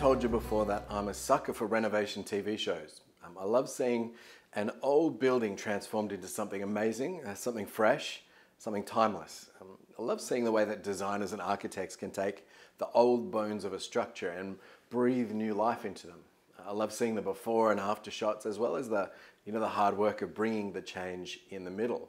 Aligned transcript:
told 0.00 0.22
you 0.22 0.30
before 0.30 0.64
that 0.64 0.86
I'm 0.88 1.08
a 1.08 1.14
sucker 1.14 1.52
for 1.52 1.66
renovation 1.66 2.24
TV 2.24 2.58
shows. 2.58 3.02
Um, 3.22 3.36
I 3.38 3.44
love 3.44 3.68
seeing 3.68 4.12
an 4.54 4.70
old 4.80 5.20
building 5.20 5.54
transformed 5.54 6.10
into 6.10 6.26
something 6.26 6.62
amazing, 6.62 7.22
uh, 7.26 7.34
something 7.34 7.66
fresh, 7.66 8.22
something 8.56 8.82
timeless. 8.82 9.50
Um, 9.60 9.76
I 9.98 10.02
love 10.02 10.22
seeing 10.22 10.44
the 10.44 10.52
way 10.52 10.64
that 10.64 10.82
designers 10.82 11.34
and 11.34 11.42
architects 11.42 11.96
can 11.96 12.10
take 12.10 12.46
the 12.78 12.88
old 12.94 13.30
bones 13.30 13.66
of 13.66 13.74
a 13.74 13.78
structure 13.78 14.30
and 14.30 14.56
breathe 14.88 15.32
new 15.32 15.52
life 15.52 15.84
into 15.84 16.06
them. 16.06 16.20
I 16.66 16.72
love 16.72 16.94
seeing 16.94 17.14
the 17.14 17.20
before 17.20 17.70
and 17.70 17.78
after 17.78 18.10
shots 18.10 18.46
as 18.46 18.58
well 18.58 18.76
as 18.76 18.88
the, 18.88 19.10
you 19.44 19.52
know, 19.52 19.60
the 19.60 19.68
hard 19.68 19.98
work 19.98 20.22
of 20.22 20.34
bringing 20.34 20.72
the 20.72 20.80
change 20.80 21.40
in 21.50 21.62
the 21.62 21.70
middle. 21.70 22.08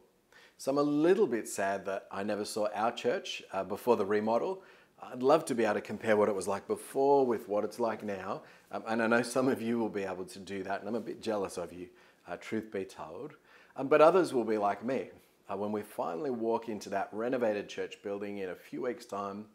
So 0.58 0.72
I'm 0.72 0.78
a 0.78 0.82
little 0.82 1.28
bit 1.28 1.46
sad 1.46 1.86
that 1.88 2.06
I 2.10 2.24
never 2.24 2.46
saw 2.46 2.70
our 2.74 2.94
church 2.94 3.44
uh, 3.52 3.66
before 3.66 3.98
the 3.98 4.06
remodel. 4.06 4.64
I'd 5.02 5.24
love 5.24 5.46
to 5.46 5.56
be 5.56 5.66
able 5.66 5.76
to 5.76 5.82
compare 5.82 6.16
what 6.16 6.30
it 6.30 6.36
was 6.36 6.48
like 6.48 6.68
before 6.68 7.26
with 7.26 7.50
what 7.50 7.64
it's 7.64 7.80
like 7.80 8.04
now. 8.04 8.44
Um, 8.72 8.84
and 8.88 9.02
I 9.02 9.08
know 9.08 9.24
some 9.24 9.48
of 9.48 9.62
you 9.62 9.80
will 9.80 9.90
be 9.90 10.04
able 10.04 10.26
to 10.26 10.40
do 10.40 10.64
that, 10.64 10.80
and 10.80 10.88
I'm 10.88 10.96
a 10.96 11.02
bit 11.02 11.22
jealous 11.22 11.58
of 11.58 11.74
you, 11.74 11.88
uh, 12.28 12.38
truth 12.38 12.72
be 12.72 12.86
told. 12.86 13.34
Um, 13.76 13.88
but 13.88 14.02
others 14.02 14.34
will 14.34 14.44
be 14.44 14.58
like 14.58 14.84
me. 14.84 15.10
Uh, 15.50 15.58
when 15.58 15.72
we 15.72 15.82
finally 15.82 16.30
walk 16.30 16.70
into 16.70 16.90
that 16.90 17.10
renovated 17.12 17.68
church 17.68 18.02
building 18.04 18.38
in 18.38 18.50
a 18.50 18.56
few 18.56 18.84
weeks' 18.84 19.06
time, 19.06 19.46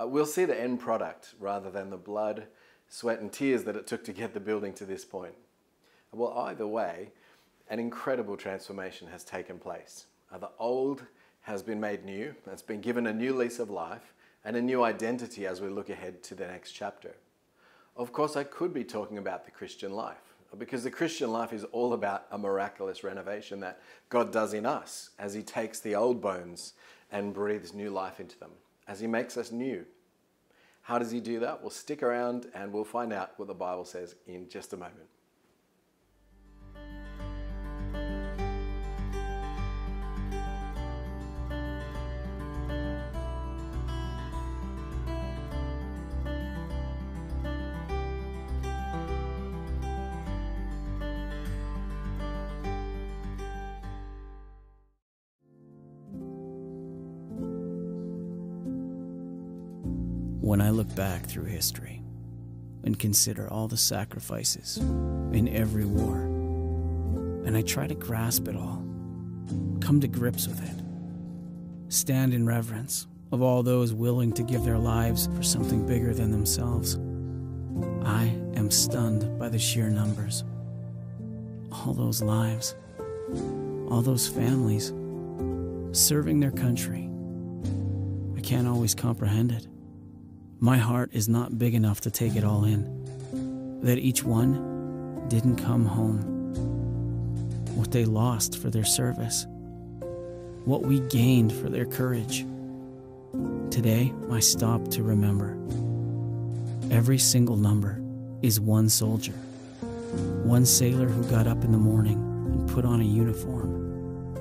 uh, 0.00 0.06
we'll 0.06 0.24
see 0.24 0.44
the 0.44 0.58
end 0.58 0.80
product 0.80 1.34
rather 1.38 1.70
than 1.70 1.90
the 1.90 1.96
blood, 1.96 2.46
sweat, 2.88 3.20
and 3.20 3.32
tears 3.32 3.64
that 3.64 3.76
it 3.76 3.86
took 3.86 4.04
to 4.04 4.12
get 4.12 4.32
the 4.32 4.40
building 4.40 4.72
to 4.72 4.84
this 4.84 5.04
point. 5.04 5.34
Well, 6.12 6.38
either 6.38 6.66
way, 6.66 7.10
an 7.68 7.78
incredible 7.78 8.36
transformation 8.36 9.08
has 9.08 9.24
taken 9.24 9.58
place. 9.58 10.06
Uh, 10.32 10.38
the 10.38 10.50
old 10.58 11.04
has 11.42 11.62
been 11.62 11.80
made 11.80 12.04
new, 12.04 12.34
it's 12.46 12.62
been 12.62 12.80
given 12.80 13.06
a 13.06 13.12
new 13.12 13.34
lease 13.34 13.58
of 13.58 13.68
life 13.68 14.14
and 14.44 14.56
a 14.56 14.62
new 14.62 14.82
identity 14.82 15.46
as 15.46 15.60
we 15.60 15.68
look 15.68 15.88
ahead 15.90 16.22
to 16.24 16.34
the 16.34 16.46
next 16.46 16.72
chapter. 16.72 17.14
Of 17.96 18.12
course, 18.12 18.36
I 18.36 18.44
could 18.44 18.72
be 18.72 18.84
talking 18.84 19.18
about 19.18 19.44
the 19.44 19.50
Christian 19.50 19.92
life 19.92 20.34
because 20.58 20.84
the 20.84 20.90
Christian 20.90 21.30
life 21.32 21.52
is 21.52 21.64
all 21.64 21.92
about 21.92 22.26
a 22.30 22.38
miraculous 22.38 23.04
renovation 23.04 23.60
that 23.60 23.80
God 24.08 24.32
does 24.32 24.52
in 24.52 24.66
us 24.66 25.10
as 25.18 25.34
He 25.34 25.42
takes 25.42 25.80
the 25.80 25.94
old 25.94 26.20
bones 26.20 26.74
and 27.10 27.34
breathes 27.34 27.74
new 27.74 27.90
life 27.90 28.20
into 28.20 28.38
them, 28.38 28.50
as 28.88 29.00
He 29.00 29.06
makes 29.06 29.36
us 29.36 29.52
new. 29.52 29.84
How 30.82 30.98
does 30.98 31.10
He 31.10 31.20
do 31.20 31.40
that? 31.40 31.60
Well, 31.60 31.70
stick 31.70 32.02
around 32.02 32.46
and 32.54 32.72
we'll 32.72 32.84
find 32.84 33.12
out 33.12 33.32
what 33.36 33.48
the 33.48 33.54
Bible 33.54 33.84
says 33.84 34.14
in 34.26 34.48
just 34.48 34.72
a 34.72 34.76
moment. 34.76 35.08
When 60.52 60.60
I 60.60 60.68
look 60.68 60.94
back 60.94 61.24
through 61.24 61.44
history 61.44 62.02
and 62.84 62.98
consider 62.98 63.48
all 63.50 63.68
the 63.68 63.78
sacrifices 63.78 64.76
in 64.76 65.48
every 65.48 65.86
war, 65.86 66.16
and 67.46 67.56
I 67.56 67.62
try 67.62 67.86
to 67.86 67.94
grasp 67.94 68.48
it 68.48 68.54
all, 68.54 68.84
come 69.80 69.98
to 70.02 70.08
grips 70.08 70.46
with 70.46 70.62
it, 70.62 70.84
stand 71.90 72.34
in 72.34 72.44
reverence 72.44 73.06
of 73.32 73.40
all 73.40 73.62
those 73.62 73.94
willing 73.94 74.30
to 74.34 74.42
give 74.42 74.62
their 74.62 74.76
lives 74.76 75.26
for 75.34 75.42
something 75.42 75.86
bigger 75.86 76.12
than 76.12 76.30
themselves, 76.30 76.96
I 78.04 78.24
am 78.54 78.70
stunned 78.70 79.38
by 79.38 79.48
the 79.48 79.58
sheer 79.58 79.88
numbers. 79.88 80.44
All 81.72 81.94
those 81.94 82.20
lives, 82.20 82.74
all 83.90 84.02
those 84.02 84.28
families 84.28 84.92
serving 85.92 86.40
their 86.40 86.50
country. 86.50 87.08
I 88.36 88.42
can't 88.42 88.68
always 88.68 88.94
comprehend 88.94 89.52
it. 89.52 89.66
My 90.62 90.78
heart 90.78 91.10
is 91.12 91.28
not 91.28 91.58
big 91.58 91.74
enough 91.74 92.02
to 92.02 92.10
take 92.12 92.36
it 92.36 92.44
all 92.44 92.62
in. 92.62 93.80
That 93.82 93.98
each 93.98 94.22
one 94.22 95.26
didn't 95.28 95.56
come 95.56 95.84
home. 95.84 96.20
What 97.74 97.90
they 97.90 98.04
lost 98.04 98.56
for 98.58 98.70
their 98.70 98.84
service. 98.84 99.44
What 100.64 100.82
we 100.82 101.00
gained 101.00 101.52
for 101.52 101.68
their 101.68 101.84
courage. 101.84 102.46
Today, 103.72 104.12
I 104.30 104.38
stop 104.38 104.86
to 104.90 105.02
remember. 105.02 105.58
Every 106.92 107.18
single 107.18 107.56
number 107.56 108.00
is 108.42 108.60
one 108.60 108.88
soldier. 108.88 109.32
One 110.44 110.64
sailor 110.64 111.08
who 111.08 111.28
got 111.28 111.48
up 111.48 111.64
in 111.64 111.72
the 111.72 111.78
morning 111.78 112.18
and 112.52 112.70
put 112.70 112.84
on 112.84 113.00
a 113.00 113.04
uniform. 113.04 114.36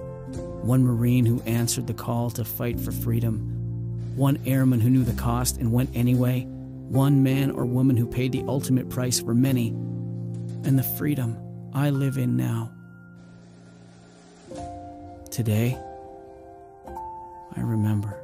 One 0.67 0.83
Marine 0.83 1.25
who 1.25 1.41
answered 1.47 1.87
the 1.87 1.95
call 1.95 2.29
to 2.29 2.45
fight 2.45 2.79
for 2.79 2.91
freedom 2.91 3.60
one 4.15 4.39
airman 4.45 4.79
who 4.79 4.89
knew 4.89 5.03
the 5.03 5.13
cost 5.13 5.57
and 5.57 5.71
went 5.71 5.89
anyway, 5.95 6.41
one 6.41 7.23
man 7.23 7.51
or 7.51 7.65
woman 7.65 7.97
who 7.97 8.05
paid 8.05 8.31
the 8.31 8.43
ultimate 8.47 8.89
price 8.89 9.19
for 9.19 9.33
many, 9.33 9.69
and 9.69 10.77
the 10.77 10.83
freedom 10.83 11.37
I 11.73 11.89
live 11.89 12.17
in 12.17 12.35
now. 12.35 12.71
Today, 15.29 15.77
I 17.55 17.61
remember. 17.61 18.20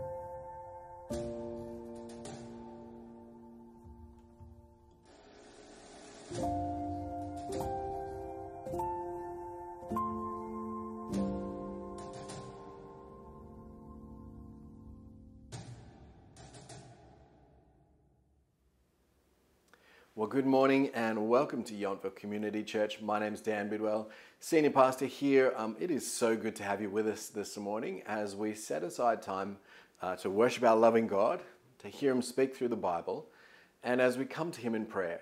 Welcome 21.57 21.75
to 21.75 21.84
Yountville 21.84 22.16
Community 22.16 22.62
Church. 22.62 23.01
My 23.01 23.18
name 23.18 23.34
is 23.34 23.41
Dan 23.41 23.68
Bidwell, 23.68 24.12
Senior 24.40 24.69
Pastor 24.69 25.07
here. 25.07 25.56
Um, 25.57 25.75
it 25.79 25.90
is 25.90 26.06
so 26.06 26.38
good 26.38 26.56
to 26.57 26.63
have 26.63 26.84
you 26.84 26.90
with 26.91 27.07
us 27.07 27.29
this 27.29 27.57
morning 27.57 28.03
as 28.06 28.35
we 28.35 28.53
set 28.53 28.84
aside 28.84 29.23
time 29.23 29.57
uh, 30.03 30.16
to 30.18 30.29
worship 30.29 30.63
our 30.63 30.75
loving 30.75 31.07
God, 31.07 31.41
to 31.79 31.88
hear 31.88 32.12
Him 32.12 32.22
speak 32.22 32.56
through 32.56 32.68
the 32.68 32.75
Bible, 32.75 33.25
and 33.84 34.00
as 34.00 34.19
we 34.19 34.25
come 34.25 34.51
to 34.51 34.62
Him 34.62 34.75
in 34.75 34.85
prayer. 34.85 35.22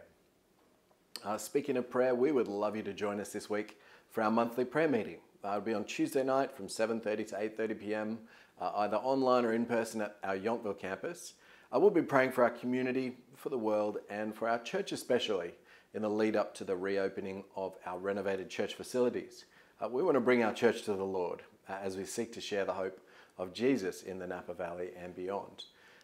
Uh, 1.24 1.38
speaking 1.38 1.78
of 1.78 1.90
prayer, 1.90 2.14
we 2.14 2.34
would 2.34 2.50
love 2.50 2.76
you 2.76 2.84
to 2.84 2.92
join 2.92 3.22
us 3.22 3.30
this 3.30 3.50
week 3.50 3.80
for 4.10 4.22
our 4.22 4.32
monthly 4.32 4.66
prayer 4.66 4.90
meeting. 4.90 5.20
Uh, 5.42 5.52
it'll 5.52 5.62
be 5.62 5.74
on 5.74 5.86
Tuesday 5.86 6.26
night 6.26 6.52
from 6.52 6.68
7.30 6.68 7.30
to 7.30 7.36
8.30 7.36 7.80
p.m., 7.80 8.20
uh, 8.60 8.72
either 8.80 8.98
online 8.98 9.46
or 9.46 9.54
in 9.54 9.66
person 9.66 10.02
at 10.02 10.18
our 10.22 10.38
Yountville 10.38 10.78
campus. 10.78 11.36
I 11.72 11.78
will 11.78 11.92
be 11.92 12.02
praying 12.02 12.34
for 12.34 12.44
our 12.44 12.50
community, 12.50 13.16
for 13.38 13.48
the 13.48 13.58
world, 13.58 14.00
and 14.10 14.36
for 14.36 14.50
our 14.50 14.60
church 14.60 14.92
especially 14.92 15.54
in 15.96 16.02
the 16.02 16.10
lead 16.10 16.36
up 16.36 16.54
to 16.56 16.66
the 16.66 16.76
reopening 16.76 17.46
of 17.56 17.76
our 17.86 17.98
renovated 17.98 18.50
church 18.50 18.76
facilities. 18.76 19.46
Uh, 19.82 19.88
we 19.88 20.04
want 20.04 20.16
to 20.16 20.22
bring 20.22 20.44
our 20.44 20.54
church 20.54 20.84
to 20.84 20.94
the 20.94 21.04
Lord 21.04 21.42
uh, 21.70 21.78
as 21.82 21.96
we 21.96 22.04
seek 22.04 22.34
to 22.34 22.42
share 22.42 22.66
the 22.66 22.74
hope 22.74 23.00
of 23.38 23.54
Jesus 23.54 24.04
in 24.04 24.20
the 24.20 24.28
Napa 24.28 24.54
Valley 24.54 24.90
and 25.02 25.16
beyond. 25.16 25.64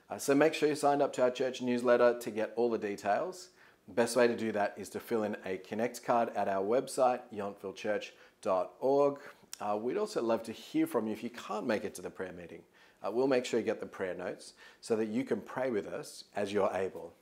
Uh, 0.09 0.17
so 0.17 0.33
make 0.33 0.53
sure 0.53 0.69
you 0.69 0.75
signed 0.75 1.01
up 1.01 1.11
to 1.13 1.21
our 1.21 1.31
church 1.31 1.61
newsletter 1.61 2.17
to 2.19 2.31
get 2.31 2.53
all 2.55 2.69
the 2.69 2.77
details. 2.77 3.49
The 3.87 3.93
best 3.93 4.15
way 4.15 4.27
to 4.27 4.35
do 4.35 4.51
that 4.53 4.73
is 4.77 4.87
to 4.89 4.99
fill 4.99 5.23
in 5.23 5.35
a 5.45 5.57
Connect 5.57 6.03
card 6.03 6.29
at 6.35 6.47
our 6.47 6.63
website, 6.63 7.21
yountvillechurch.org. 7.33 9.19
Uh, 9.59 9.77
we'd 9.77 9.97
also 9.97 10.21
love 10.21 10.43
to 10.43 10.51
hear 10.51 10.87
from 10.87 11.07
you 11.07 11.13
if 11.13 11.23
you 11.23 11.29
can't 11.29 11.67
make 11.67 11.83
it 11.83 11.93
to 11.95 12.01
the 12.01 12.09
prayer 12.09 12.33
meeting. 12.33 12.61
Uh, 13.05 13.11
we'll 13.11 13.27
make 13.27 13.45
sure 13.45 13.59
you 13.59 13.65
get 13.65 13.79
the 13.79 13.85
prayer 13.85 14.13
notes 14.13 14.53
so 14.79 14.95
that 14.95 15.07
you 15.07 15.23
can 15.23 15.41
pray 15.41 15.69
with 15.69 15.87
us 15.87 16.25
as 16.35 16.53
you're 16.53 16.71
able. 16.73 17.13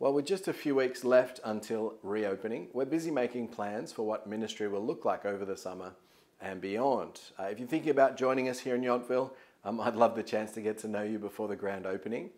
Well, 0.00 0.14
with 0.14 0.24
just 0.24 0.48
a 0.48 0.54
few 0.54 0.76
weeks 0.76 1.04
left 1.04 1.40
until 1.44 1.96
reopening, 2.02 2.68
we're 2.72 2.86
busy 2.86 3.10
making 3.10 3.48
plans 3.48 3.92
for 3.92 4.06
what 4.06 4.26
ministry 4.26 4.66
will 4.66 4.82
look 4.82 5.04
like 5.04 5.26
over 5.26 5.44
the 5.44 5.58
summer 5.58 5.92
and 6.40 6.58
beyond. 6.58 7.20
Uh, 7.38 7.48
if 7.50 7.58
you're 7.58 7.68
thinking 7.68 7.90
about 7.90 8.16
joining 8.16 8.48
us 8.48 8.60
here 8.60 8.74
in 8.74 8.80
Yountville, 8.80 9.30
um, 9.62 9.78
I'd 9.78 9.96
love 9.96 10.16
the 10.16 10.22
chance 10.22 10.52
to 10.52 10.62
get 10.62 10.78
to 10.78 10.88
know 10.88 11.02
you 11.02 11.18
before 11.18 11.48
the 11.48 11.54
grand 11.54 11.84
opening. 11.84 12.30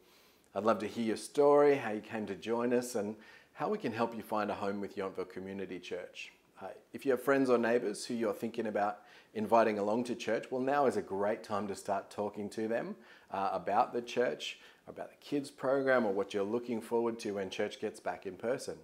I'd 0.57 0.65
love 0.65 0.81
to 0.81 0.89
hear 0.89 1.05
your 1.05 1.17
story, 1.17 1.77
how 1.77 1.93
you 1.93 2.01
came 2.01 2.27
to 2.27 2.35
join 2.35 2.73
us, 2.73 2.97
and 2.97 3.15
how 3.53 3.69
we 3.69 3.79
can 3.79 3.93
help 3.93 4.17
you 4.17 4.25
find 4.25 4.51
a 4.51 4.55
home 4.55 4.81
with 4.81 4.97
Yountville 4.97 5.31
Community 5.31 5.79
Church. 5.79 6.33
Uh, 6.61 6.67
if 6.93 7.07
you 7.07 7.13
have 7.13 7.23
friends 7.23 7.49
or 7.49 7.59
neighbours 7.59 8.05
who 8.05 8.15
you're 8.15 8.35
thinking 8.35 8.67
about 8.67 9.03
inviting 9.35 9.79
along 9.79 10.03
to 10.05 10.17
church, 10.17 10.47
well, 10.51 10.61
now 10.61 10.87
is 10.87 10.97
a 10.97 11.03
great 11.03 11.45
time 11.45 11.69
to 11.69 11.77
start 11.77 12.11
talking 12.11 12.51
to 12.51 12.67
them 12.67 12.97
uh, 13.31 13.51
about 13.53 13.93
the 13.93 14.03
church, 14.03 14.59
about 14.89 15.11
the 15.11 15.17
kids 15.17 15.51
program, 15.51 16.05
or 16.05 16.13
what 16.13 16.35
you're 16.35 16.43
looking 16.43 16.81
forward 16.81 17.19
to 17.21 17.33
when 17.33 17.51
church 17.51 17.81
gets 17.81 18.01
back 18.01 18.27
in 18.27 18.37
person. 18.37 18.77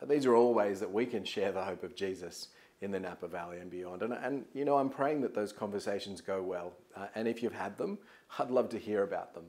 Uh, 0.00 0.06
these 0.06 0.26
are 0.26 0.34
all 0.34 0.54
ways 0.54 0.80
that 0.80 0.92
we 0.92 1.06
can 1.06 1.24
share 1.24 1.52
the 1.52 1.64
hope 1.64 1.82
of 1.82 1.94
Jesus 1.94 2.48
in 2.80 2.90
the 2.90 3.00
Napa 3.00 3.28
Valley 3.28 3.58
and 3.58 3.70
beyond. 3.70 4.02
And, 4.02 4.12
and 4.12 4.44
you 4.54 4.64
know, 4.64 4.78
I'm 4.78 4.88
praying 4.88 5.20
that 5.22 5.34
those 5.34 5.52
conversations 5.52 6.20
go 6.20 6.42
well. 6.42 6.72
Uh, 6.96 7.06
and 7.14 7.28
if 7.28 7.42
you've 7.42 7.52
had 7.52 7.76
them, 7.76 7.98
I'd 8.38 8.50
love 8.50 8.70
to 8.70 8.78
hear 8.78 9.02
about 9.02 9.34
them. 9.34 9.44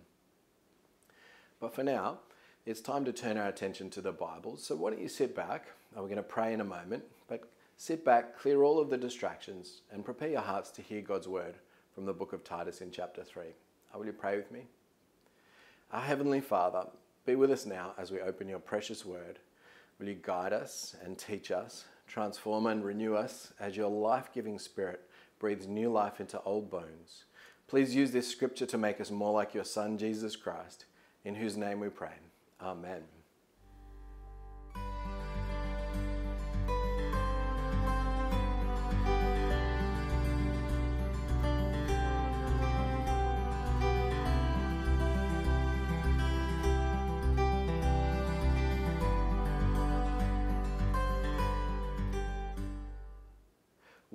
But 1.59 1.74
for 1.74 1.83
now, 1.83 2.19
it's 2.65 2.81
time 2.81 3.06
to 3.06 3.13
turn 3.13 3.38
our 3.38 3.47
attention 3.47 3.89
to 3.92 4.01
the 4.01 4.12
Bible. 4.12 4.57
So 4.57 4.75
why 4.75 4.92
don't 4.92 5.01
you 5.01 5.07
sit 5.07 5.36
back? 5.36 5.68
We're 5.95 6.04
going 6.04 6.15
to 6.18 6.24
pray 6.24 6.54
in 6.54 6.62
a 6.62 6.65
moment, 6.65 7.04
but 7.27 7.44
sit 7.77 8.04
back, 8.04 8.38
clear 8.38 8.63
all 8.63 8.80
of 8.80 8.89
the 8.89 8.97
distractions, 8.97 9.81
and 9.92 10.06
prepare 10.06 10.30
your 10.30 10.42
hearts 10.42 10.71
to 10.71 10.81
hear 10.81 11.01
God's 11.01 11.27
word 11.27 11.56
from 11.94 12.06
the 12.06 12.13
book 12.13 12.33
of 12.33 12.44
Titus 12.44 12.81
in 12.81 12.92
chapter 12.92 13.24
3. 13.24 13.45
Will 13.95 14.06
you 14.06 14.13
pray 14.13 14.38
with 14.38 14.51
me? 14.51 14.62
Our 15.91 16.01
Heavenly 16.01 16.39
Father, 16.39 16.85
be 17.25 17.35
with 17.35 17.51
us 17.51 17.65
now 17.65 17.93
as 17.97 18.11
we 18.11 18.21
open 18.21 18.47
your 18.47 18.59
precious 18.59 19.05
word. 19.05 19.39
Will 19.99 20.07
you 20.07 20.17
guide 20.21 20.53
us 20.53 20.95
and 21.03 21.17
teach 21.17 21.51
us, 21.51 21.83
transform 22.07 22.65
and 22.65 22.83
renew 22.83 23.13
us 23.13 23.51
as 23.59 23.75
your 23.75 23.89
life 23.89 24.29
giving 24.33 24.57
spirit 24.57 25.01
breathes 25.38 25.67
new 25.67 25.91
life 25.91 26.21
into 26.21 26.41
old 26.43 26.71
bones? 26.71 27.25
Please 27.67 27.93
use 27.93 28.11
this 28.11 28.27
scripture 28.27 28.65
to 28.65 28.77
make 28.77 29.01
us 29.01 29.11
more 29.11 29.33
like 29.33 29.53
your 29.53 29.65
Son, 29.65 29.97
Jesus 29.97 30.38
Christ, 30.38 30.85
in 31.25 31.35
whose 31.35 31.57
name 31.57 31.81
we 31.81 31.89
pray. 31.89 32.15
Amen. 32.61 33.20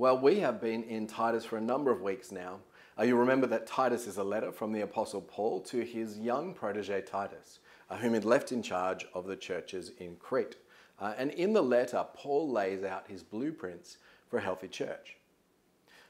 Well, 0.06 0.18
we 0.18 0.38
have 0.38 0.60
been 0.60 0.84
in 0.84 1.08
Titus 1.08 1.44
for 1.44 1.56
a 1.56 1.60
number 1.60 1.90
of 1.90 2.00
weeks 2.00 2.30
now. 2.30 2.60
Uh, 2.96 3.02
you 3.02 3.16
remember 3.16 3.48
that 3.48 3.66
Titus 3.66 4.06
is 4.06 4.18
a 4.18 4.22
letter 4.22 4.52
from 4.52 4.70
the 4.70 4.82
Apostle 4.82 5.20
Paul 5.20 5.58
to 5.62 5.80
his 5.80 6.16
young 6.16 6.54
protege 6.54 7.00
Titus, 7.00 7.58
uh, 7.90 7.96
whom 7.96 8.14
he'd 8.14 8.24
left 8.24 8.52
in 8.52 8.62
charge 8.62 9.04
of 9.14 9.26
the 9.26 9.34
churches 9.34 9.90
in 9.98 10.14
Crete. 10.14 10.58
Uh, 11.00 11.14
and 11.18 11.32
in 11.32 11.52
the 11.52 11.60
letter, 11.60 12.06
Paul 12.14 12.48
lays 12.48 12.84
out 12.84 13.08
his 13.08 13.24
blueprints 13.24 13.96
for 14.28 14.38
a 14.38 14.42
healthy 14.42 14.68
church. 14.68 15.16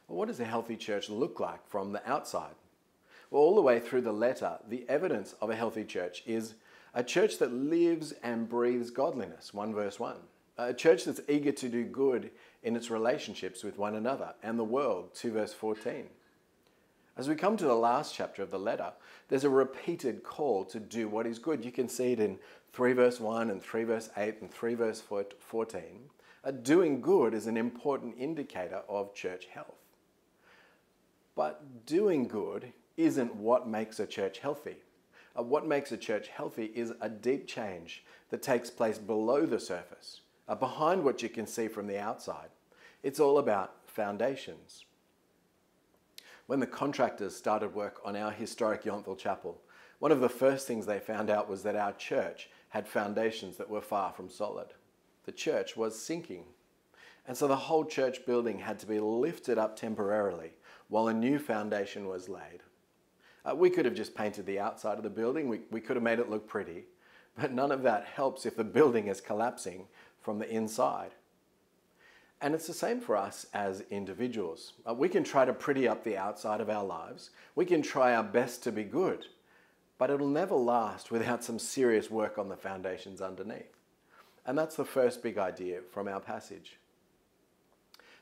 Well, 0.08 0.18
what 0.18 0.28
does 0.28 0.40
a 0.40 0.44
healthy 0.44 0.76
church 0.76 1.08
look 1.08 1.40
like 1.40 1.66
from 1.66 1.92
the 1.92 2.06
outside? 2.06 2.56
Well, 3.30 3.40
all 3.40 3.54
the 3.54 3.62
way 3.62 3.80
through 3.80 4.02
the 4.02 4.12
letter, 4.12 4.58
the 4.68 4.84
evidence 4.90 5.34
of 5.40 5.48
a 5.48 5.56
healthy 5.56 5.84
church 5.84 6.22
is 6.26 6.52
a 6.92 7.02
church 7.02 7.38
that 7.38 7.50
lives 7.50 8.12
and 8.22 8.46
breathes 8.46 8.90
godliness, 8.90 9.54
1 9.54 9.72
verse 9.72 9.98
1. 9.98 10.16
A 10.58 10.74
church 10.74 11.04
that's 11.04 11.20
eager 11.28 11.52
to 11.52 11.68
do 11.68 11.84
good 11.84 12.30
in 12.66 12.74
its 12.74 12.90
relationships 12.90 13.62
with 13.62 13.78
one 13.78 13.94
another 13.94 14.34
and 14.42 14.58
the 14.58 14.64
world, 14.64 15.14
2 15.14 15.30
verse 15.30 15.52
14. 15.52 16.08
As 17.16 17.28
we 17.28 17.36
come 17.36 17.56
to 17.56 17.64
the 17.64 17.72
last 17.72 18.12
chapter 18.12 18.42
of 18.42 18.50
the 18.50 18.58
letter, 18.58 18.92
there's 19.28 19.44
a 19.44 19.48
repeated 19.48 20.24
call 20.24 20.64
to 20.66 20.80
do 20.80 21.08
what 21.08 21.28
is 21.28 21.38
good. 21.38 21.64
You 21.64 21.70
can 21.70 21.88
see 21.88 22.12
it 22.12 22.18
in 22.18 22.40
3 22.72 22.92
verse 22.92 23.20
1 23.20 23.50
and 23.50 23.62
3 23.62 23.84
verse 23.84 24.10
8 24.16 24.40
and 24.40 24.50
3 24.50 24.74
verse 24.74 25.00
14. 25.00 25.80
Uh, 26.42 26.50
doing 26.50 27.00
good 27.00 27.34
is 27.34 27.46
an 27.46 27.56
important 27.56 28.16
indicator 28.18 28.82
of 28.88 29.14
church 29.14 29.46
health. 29.46 29.78
But 31.36 31.86
doing 31.86 32.26
good 32.26 32.72
isn't 32.96 33.34
what 33.36 33.68
makes 33.68 34.00
a 34.00 34.06
church 34.06 34.40
healthy. 34.40 34.78
Uh, 35.38 35.42
what 35.42 35.68
makes 35.68 35.92
a 35.92 35.96
church 35.96 36.26
healthy 36.28 36.72
is 36.74 36.92
a 37.00 37.08
deep 37.08 37.46
change 37.46 38.04
that 38.30 38.42
takes 38.42 38.70
place 38.70 38.98
below 38.98 39.46
the 39.46 39.60
surface 39.60 40.22
uh, 40.48 40.54
behind 40.54 41.02
what 41.02 41.22
you 41.22 41.28
can 41.28 41.46
see 41.46 41.68
from 41.68 41.86
the 41.86 41.98
outside. 41.98 42.48
It's 43.06 43.20
all 43.20 43.38
about 43.38 43.72
foundations. 43.86 44.84
When 46.48 46.58
the 46.58 46.66
contractors 46.66 47.36
started 47.36 47.72
work 47.72 48.00
on 48.04 48.16
our 48.16 48.32
historic 48.32 48.82
Yountville 48.82 49.16
Chapel, 49.16 49.60
one 50.00 50.10
of 50.10 50.18
the 50.18 50.28
first 50.28 50.66
things 50.66 50.86
they 50.86 50.98
found 50.98 51.30
out 51.30 51.48
was 51.48 51.62
that 51.62 51.76
our 51.76 51.92
church 51.92 52.50
had 52.70 52.88
foundations 52.88 53.58
that 53.58 53.70
were 53.70 53.80
far 53.80 54.12
from 54.12 54.28
solid. 54.28 54.74
The 55.24 55.30
church 55.30 55.76
was 55.76 55.96
sinking. 55.96 56.46
And 57.28 57.36
so 57.36 57.46
the 57.46 57.54
whole 57.54 57.84
church 57.84 58.26
building 58.26 58.58
had 58.58 58.80
to 58.80 58.86
be 58.86 58.98
lifted 58.98 59.56
up 59.56 59.76
temporarily 59.76 60.54
while 60.88 61.06
a 61.06 61.14
new 61.14 61.38
foundation 61.38 62.08
was 62.08 62.28
laid. 62.28 62.64
Uh, 63.44 63.54
we 63.54 63.70
could 63.70 63.84
have 63.84 63.94
just 63.94 64.16
painted 64.16 64.46
the 64.46 64.58
outside 64.58 64.98
of 64.98 65.04
the 65.04 65.10
building, 65.10 65.48
we, 65.48 65.60
we 65.70 65.80
could 65.80 65.94
have 65.94 66.02
made 66.02 66.18
it 66.18 66.28
look 66.28 66.48
pretty, 66.48 66.86
but 67.38 67.52
none 67.52 67.70
of 67.70 67.84
that 67.84 68.04
helps 68.04 68.44
if 68.46 68.56
the 68.56 68.64
building 68.64 69.06
is 69.06 69.20
collapsing 69.20 69.86
from 70.20 70.40
the 70.40 70.50
inside. 70.50 71.12
And 72.40 72.54
it's 72.54 72.66
the 72.66 72.74
same 72.74 73.00
for 73.00 73.16
us 73.16 73.46
as 73.54 73.82
individuals. 73.90 74.74
Uh, 74.88 74.92
we 74.92 75.08
can 75.08 75.24
try 75.24 75.44
to 75.44 75.52
pretty 75.54 75.88
up 75.88 76.04
the 76.04 76.18
outside 76.18 76.60
of 76.60 76.68
our 76.68 76.84
lives. 76.84 77.30
We 77.54 77.64
can 77.64 77.80
try 77.80 78.14
our 78.14 78.24
best 78.24 78.62
to 78.64 78.72
be 78.72 78.84
good, 78.84 79.26
but 79.96 80.10
it'll 80.10 80.28
never 80.28 80.54
last 80.54 81.10
without 81.10 81.42
some 81.42 81.58
serious 81.58 82.10
work 82.10 82.38
on 82.38 82.48
the 82.48 82.56
foundations 82.56 83.20
underneath. 83.20 83.76
And 84.44 84.56
that's 84.56 84.76
the 84.76 84.84
first 84.84 85.22
big 85.22 85.38
idea 85.38 85.80
from 85.90 86.08
our 86.08 86.20
passage. 86.20 86.78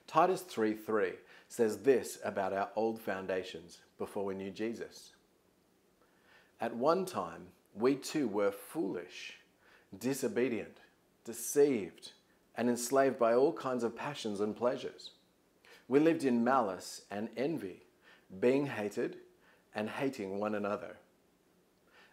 Titus 0.06 0.42
3:3 0.42 1.14
says 1.48 1.78
this 1.78 2.18
about 2.24 2.52
our 2.52 2.70
old 2.76 3.00
foundations 3.00 3.80
before 3.98 4.24
we 4.24 4.34
knew 4.34 4.50
Jesus. 4.50 5.12
At 6.60 6.74
one 6.74 7.04
time, 7.04 7.48
we 7.74 7.96
too 7.96 8.28
were 8.28 8.50
foolish, 8.50 9.38
disobedient, 9.96 10.78
deceived, 11.24 12.12
and 12.56 12.68
enslaved 12.68 13.18
by 13.18 13.34
all 13.34 13.52
kinds 13.52 13.84
of 13.84 13.96
passions 13.96 14.40
and 14.40 14.56
pleasures. 14.56 15.10
We 15.88 16.00
lived 16.00 16.24
in 16.24 16.44
malice 16.44 17.02
and 17.10 17.28
envy, 17.36 17.82
being 18.40 18.66
hated 18.66 19.16
and 19.74 19.88
hating 19.88 20.38
one 20.38 20.54
another. 20.54 20.96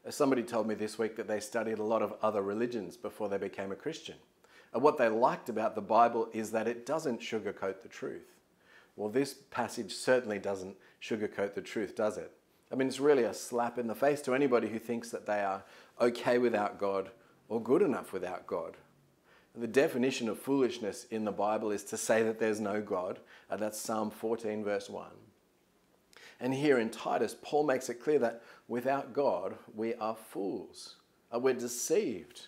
As 0.03 0.15
somebody 0.15 0.43
told 0.43 0.67
me 0.67 0.73
this 0.73 0.97
week 0.97 1.15
that 1.15 1.27
they 1.27 1.39
studied 1.39 1.77
a 1.77 1.83
lot 1.83 2.01
of 2.01 2.15
other 2.21 2.41
religions 2.41 2.97
before 2.97 3.29
they 3.29 3.37
became 3.37 3.71
a 3.71 3.75
Christian. 3.75 4.15
And 4.73 4.81
what 4.81 4.97
they 4.97 5.09
liked 5.09 5.49
about 5.49 5.75
the 5.75 5.81
Bible 5.81 6.29
is 6.33 6.51
that 6.51 6.67
it 6.67 6.85
doesn't 6.85 7.21
sugarcoat 7.21 7.81
the 7.81 7.87
truth. 7.87 8.37
Well, 8.95 9.09
this 9.09 9.35
passage 9.51 9.93
certainly 9.93 10.39
doesn't 10.39 10.75
sugarcoat 11.01 11.53
the 11.53 11.61
truth, 11.61 11.95
does 11.95 12.17
it? 12.17 12.31
I 12.71 12.75
mean, 12.75 12.87
it's 12.87 12.99
really 12.99 13.23
a 13.23 13.33
slap 13.33 13.77
in 13.77 13.87
the 13.87 13.95
face 13.95 14.21
to 14.21 14.33
anybody 14.33 14.69
who 14.69 14.79
thinks 14.79 15.09
that 15.11 15.25
they 15.25 15.41
are 15.41 15.63
okay 15.99 16.37
without 16.37 16.79
God 16.79 17.11
or 17.49 17.61
good 17.61 17.81
enough 17.81 18.13
without 18.13 18.47
God. 18.47 18.77
The 19.53 19.67
definition 19.67 20.29
of 20.29 20.39
foolishness 20.39 21.05
in 21.11 21.25
the 21.25 21.31
Bible 21.31 21.71
is 21.71 21.83
to 21.85 21.97
say 21.97 22.23
that 22.23 22.39
there's 22.39 22.61
no 22.61 22.81
God. 22.81 23.19
Uh, 23.49 23.57
that's 23.57 23.77
Psalm 23.77 24.09
14, 24.09 24.63
verse 24.63 24.89
1. 24.89 25.07
And 26.39 26.53
here 26.53 26.79
in 26.79 26.89
Titus, 26.89 27.35
Paul 27.41 27.65
makes 27.65 27.89
it 27.89 28.01
clear 28.01 28.17
that 28.19 28.43
without 28.69 29.13
God, 29.13 29.55
we 29.75 29.93
are 29.95 30.15
fools. 30.15 30.95
Uh, 31.33 31.39
we're 31.39 31.53
deceived. 31.53 32.47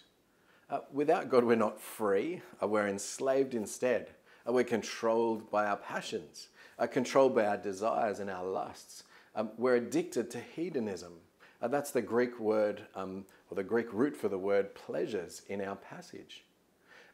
Uh, 0.69 0.79
without 0.93 1.29
God, 1.29 1.43
we're 1.43 1.55
not 1.55 1.79
free. 1.79 2.41
Uh, 2.61 2.67
we're 2.67 2.87
enslaved 2.87 3.53
instead. 3.53 4.11
Uh, 4.47 4.53
we're 4.53 4.63
controlled 4.63 5.51
by 5.51 5.65
our 5.65 5.77
passions, 5.77 6.47
uh, 6.79 6.87
controlled 6.87 7.35
by 7.35 7.45
our 7.45 7.57
desires 7.57 8.19
and 8.19 8.29
our 8.29 8.45
lusts. 8.45 9.03
Um, 9.35 9.51
we're 9.57 9.75
addicted 9.75 10.31
to 10.31 10.39
hedonism. 10.39 11.13
that's 11.61 11.91
the 11.91 12.01
Greek 12.01 12.39
word, 12.39 12.81
um, 12.95 13.25
or 13.51 13.55
the 13.55 13.63
Greek 13.63 13.91
root 13.91 14.15
for 14.15 14.29
the 14.29 14.37
word 14.37 14.73
pleasures 14.73 15.41
in 15.49 15.61
our 15.61 15.75
passage. 15.75 16.43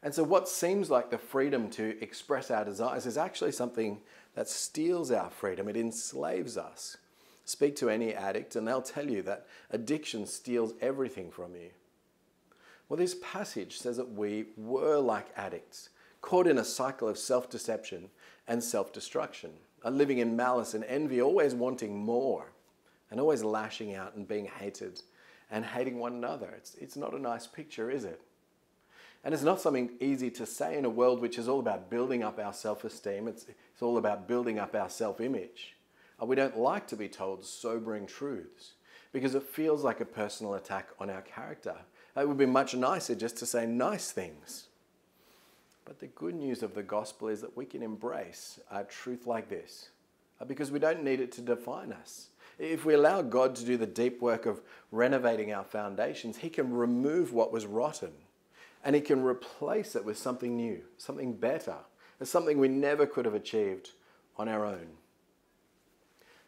And 0.02 0.14
so, 0.14 0.22
what 0.24 0.48
seems 0.48 0.90
like 0.90 1.10
the 1.10 1.18
freedom 1.18 1.68
to 1.70 2.02
express 2.02 2.50
our 2.50 2.64
desires 2.64 3.04
is 3.04 3.18
actually 3.18 3.52
something 3.52 4.00
that 4.34 4.48
steals 4.48 5.10
our 5.10 5.30
freedom, 5.30 5.68
it 5.68 5.76
enslaves 5.76 6.56
us. 6.56 6.96
Speak 7.44 7.76
to 7.76 7.90
any 7.90 8.14
addict, 8.14 8.56
and 8.56 8.66
they'll 8.66 8.80
tell 8.80 9.10
you 9.10 9.22
that 9.22 9.46
addiction 9.70 10.26
steals 10.26 10.72
everything 10.80 11.30
from 11.30 11.54
you. 11.54 11.70
Well, 12.88 12.96
this 12.96 13.16
passage 13.22 13.78
says 13.78 13.96
that 13.98 14.12
we 14.12 14.46
were 14.56 14.98
like 14.98 15.26
addicts, 15.36 15.90
caught 16.22 16.46
in 16.46 16.58
a 16.58 16.64
cycle 16.64 17.08
of 17.08 17.18
self 17.18 17.50
deception 17.50 18.08
and 18.48 18.62
self 18.62 18.92
destruction, 18.92 19.50
living 19.84 20.18
in 20.18 20.36
malice 20.36 20.74
and 20.74 20.84
envy, 20.84 21.20
always 21.20 21.54
wanting 21.54 21.98
more, 21.98 22.52
and 23.10 23.20
always 23.20 23.44
lashing 23.44 23.94
out 23.94 24.14
and 24.14 24.26
being 24.26 24.46
hated 24.46 25.02
and 25.50 25.64
hating 25.64 25.98
one 25.98 26.14
another. 26.14 26.54
It's, 26.56 26.74
it's 26.76 26.96
not 26.96 27.14
a 27.14 27.18
nice 27.18 27.46
picture, 27.46 27.90
is 27.90 28.04
it? 28.04 28.20
And 29.22 29.34
it's 29.34 29.42
not 29.42 29.60
something 29.60 29.90
easy 30.00 30.30
to 30.30 30.46
say 30.46 30.78
in 30.78 30.84
a 30.84 30.90
world 30.90 31.20
which 31.20 31.38
is 31.38 31.48
all 31.48 31.60
about 31.60 31.90
building 31.90 32.22
up 32.22 32.38
our 32.38 32.54
self 32.54 32.84
esteem, 32.84 33.28
it's, 33.28 33.46
it's 33.48 33.82
all 33.82 33.98
about 33.98 34.26
building 34.26 34.58
up 34.58 34.74
our 34.74 34.88
self 34.88 35.20
image. 35.20 35.76
Uh, 36.20 36.26
we 36.26 36.36
don't 36.36 36.56
like 36.56 36.86
to 36.88 36.96
be 36.96 37.08
told 37.08 37.44
sobering 37.44 38.06
truths 38.06 38.72
because 39.12 39.34
it 39.34 39.42
feels 39.42 39.84
like 39.84 40.00
a 40.00 40.04
personal 40.04 40.54
attack 40.54 40.88
on 40.98 41.10
our 41.10 41.22
character. 41.22 41.74
It 42.16 42.26
would 42.26 42.38
be 42.38 42.46
much 42.46 42.74
nicer 42.74 43.14
just 43.14 43.36
to 43.38 43.46
say 43.46 43.66
nice 43.66 44.10
things. 44.10 44.66
But 45.84 45.98
the 45.98 46.06
good 46.08 46.34
news 46.34 46.62
of 46.62 46.74
the 46.74 46.82
gospel 46.82 47.28
is 47.28 47.40
that 47.40 47.56
we 47.56 47.64
can 47.66 47.82
embrace 47.82 48.60
a 48.70 48.84
truth 48.84 49.26
like 49.26 49.48
this 49.48 49.90
uh, 50.40 50.44
because 50.44 50.70
we 50.70 50.78
don't 50.78 51.02
need 51.04 51.20
it 51.20 51.32
to 51.32 51.40
define 51.40 51.92
us. 51.92 52.28
If 52.58 52.84
we 52.84 52.94
allow 52.94 53.22
God 53.22 53.54
to 53.56 53.64
do 53.64 53.76
the 53.76 53.86
deep 53.86 54.20
work 54.20 54.46
of 54.46 54.60
renovating 54.92 55.52
our 55.52 55.64
foundations, 55.64 56.38
He 56.38 56.48
can 56.48 56.72
remove 56.72 57.32
what 57.32 57.52
was 57.52 57.66
rotten 57.66 58.12
and 58.84 58.94
He 58.94 59.00
can 59.00 59.22
replace 59.22 59.94
it 59.94 60.04
with 60.04 60.18
something 60.18 60.56
new, 60.56 60.82
something 60.96 61.34
better, 61.34 61.76
and 62.18 62.28
something 62.28 62.58
we 62.58 62.68
never 62.68 63.06
could 63.06 63.24
have 63.24 63.34
achieved 63.34 63.90
on 64.36 64.48
our 64.48 64.64
own. 64.64 64.88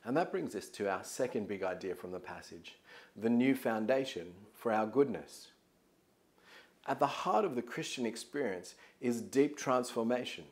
And 0.04 0.16
that 0.16 0.30
brings 0.32 0.54
us 0.54 0.68
to 0.70 0.90
our 0.90 1.04
second 1.04 1.46
big 1.46 1.62
idea 1.62 1.94
from 1.94 2.10
the 2.10 2.20
passage 2.20 2.76
the 3.14 3.30
new 3.30 3.54
foundation 3.54 4.32
for 4.54 4.72
our 4.72 4.86
goodness. 4.86 5.48
At 6.86 6.98
the 6.98 7.06
heart 7.06 7.44
of 7.44 7.54
the 7.54 7.62
Christian 7.62 8.06
experience 8.06 8.74
is 9.00 9.20
deep 9.20 9.56
transformation, 9.56 10.44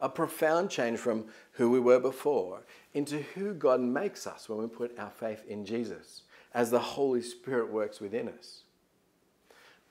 a 0.00 0.08
profound 0.08 0.68
change 0.68 0.98
from 0.98 1.26
who 1.52 1.70
we 1.70 1.78
were 1.78 2.00
before 2.00 2.62
into 2.92 3.22
who 3.34 3.54
God 3.54 3.80
makes 3.80 4.26
us 4.26 4.48
when 4.48 4.58
we 4.58 4.66
put 4.66 4.98
our 4.98 5.10
faith 5.10 5.44
in 5.46 5.64
Jesus, 5.64 6.22
as 6.52 6.70
the 6.70 6.80
Holy 6.80 7.22
Spirit 7.22 7.70
works 7.70 8.00
within 8.00 8.28
us. 8.28 8.62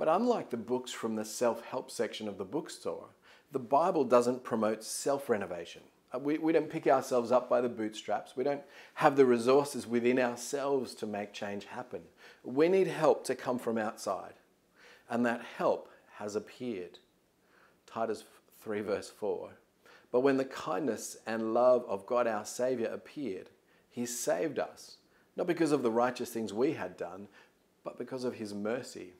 But 0.01 0.07
unlike 0.07 0.49
the 0.49 0.57
books 0.57 0.91
from 0.91 1.15
the 1.15 1.23
self 1.23 1.63
help 1.63 1.91
section 1.91 2.27
of 2.27 2.39
the 2.39 2.43
bookstore, 2.43 3.09
the 3.51 3.59
Bible 3.59 4.03
doesn't 4.03 4.43
promote 4.43 4.83
self 4.83 5.29
renovation. 5.29 5.83
Uh, 6.11 6.17
we, 6.17 6.39
we 6.39 6.51
don't 6.51 6.71
pick 6.71 6.87
ourselves 6.87 7.31
up 7.31 7.47
by 7.47 7.61
the 7.61 7.69
bootstraps. 7.69 8.35
We 8.35 8.43
don't 8.43 8.63
have 8.95 9.15
the 9.15 9.27
resources 9.27 9.85
within 9.85 10.17
ourselves 10.17 10.95
to 10.95 11.05
make 11.05 11.33
change 11.33 11.65
happen. 11.65 12.01
We 12.43 12.67
need 12.67 12.87
help 12.87 13.23
to 13.25 13.35
come 13.35 13.59
from 13.59 13.77
outside. 13.77 14.33
And 15.07 15.23
that 15.27 15.43
help 15.59 15.87
has 16.15 16.35
appeared. 16.35 16.97
Titus 17.85 18.23
3, 18.63 18.81
verse 18.81 19.11
4. 19.11 19.51
But 20.11 20.21
when 20.21 20.37
the 20.37 20.45
kindness 20.45 21.17
and 21.27 21.53
love 21.53 21.85
of 21.87 22.07
God 22.07 22.25
our 22.25 22.43
Saviour 22.43 22.91
appeared, 22.91 23.51
He 23.91 24.07
saved 24.07 24.57
us, 24.57 24.97
not 25.37 25.45
because 25.45 25.71
of 25.71 25.83
the 25.83 25.91
righteous 25.91 26.31
things 26.31 26.51
we 26.51 26.73
had 26.73 26.97
done, 26.97 27.27
but 27.83 27.99
because 27.99 28.23
of 28.23 28.33
His 28.33 28.51
mercy. 28.51 29.13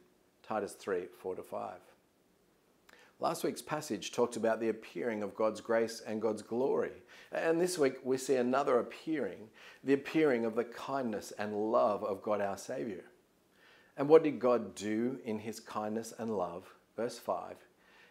Titus 0.52 0.74
3, 0.74 1.06
4 1.18 1.36
to 1.36 1.44
5. 1.44 1.72
Last 3.22 3.46
week's 3.46 3.62
passage 3.62 4.12
talked 4.12 4.36
about 4.36 4.60
the 4.60 4.68
appearing 4.68 5.24
of 5.24 5.34
God's 5.34 5.62
grace 5.62 6.04
and 6.06 6.22
God's 6.22 6.42
glory. 6.42 6.92
And 7.32 7.62
this 7.62 7.78
week 7.78 8.00
we 8.04 8.18
see 8.18 8.36
another 8.36 8.78
appearing, 8.78 9.48
the 9.82 9.94
appearing 9.94 10.44
of 10.44 10.56
the 10.56 10.66
kindness 10.66 11.32
and 11.40 11.72
love 11.72 12.04
of 12.04 12.22
God 12.22 12.42
our 12.42 12.58
Saviour. 12.58 13.00
And 13.96 14.10
what 14.10 14.24
did 14.24 14.42
God 14.42 14.76
do 14.76 15.20
in 15.24 15.40
his 15.40 15.62
kindness 15.62 16.14
and 16.20 16.36
love? 16.38 16.66
Verse 16.98 17.18
5 17.18 17.56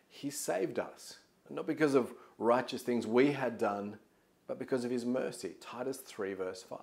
He 0.08 0.30
saved 0.30 0.78
us, 0.78 1.18
not 1.50 1.66
because 1.66 1.94
of 1.94 2.14
righteous 2.38 2.80
things 2.80 3.06
we 3.06 3.32
had 3.32 3.58
done, 3.58 3.98
but 4.46 4.58
because 4.58 4.86
of 4.86 4.90
his 4.90 5.04
mercy. 5.04 5.56
Titus 5.60 5.98
3, 5.98 6.32
verse 6.32 6.62
5. 6.62 6.78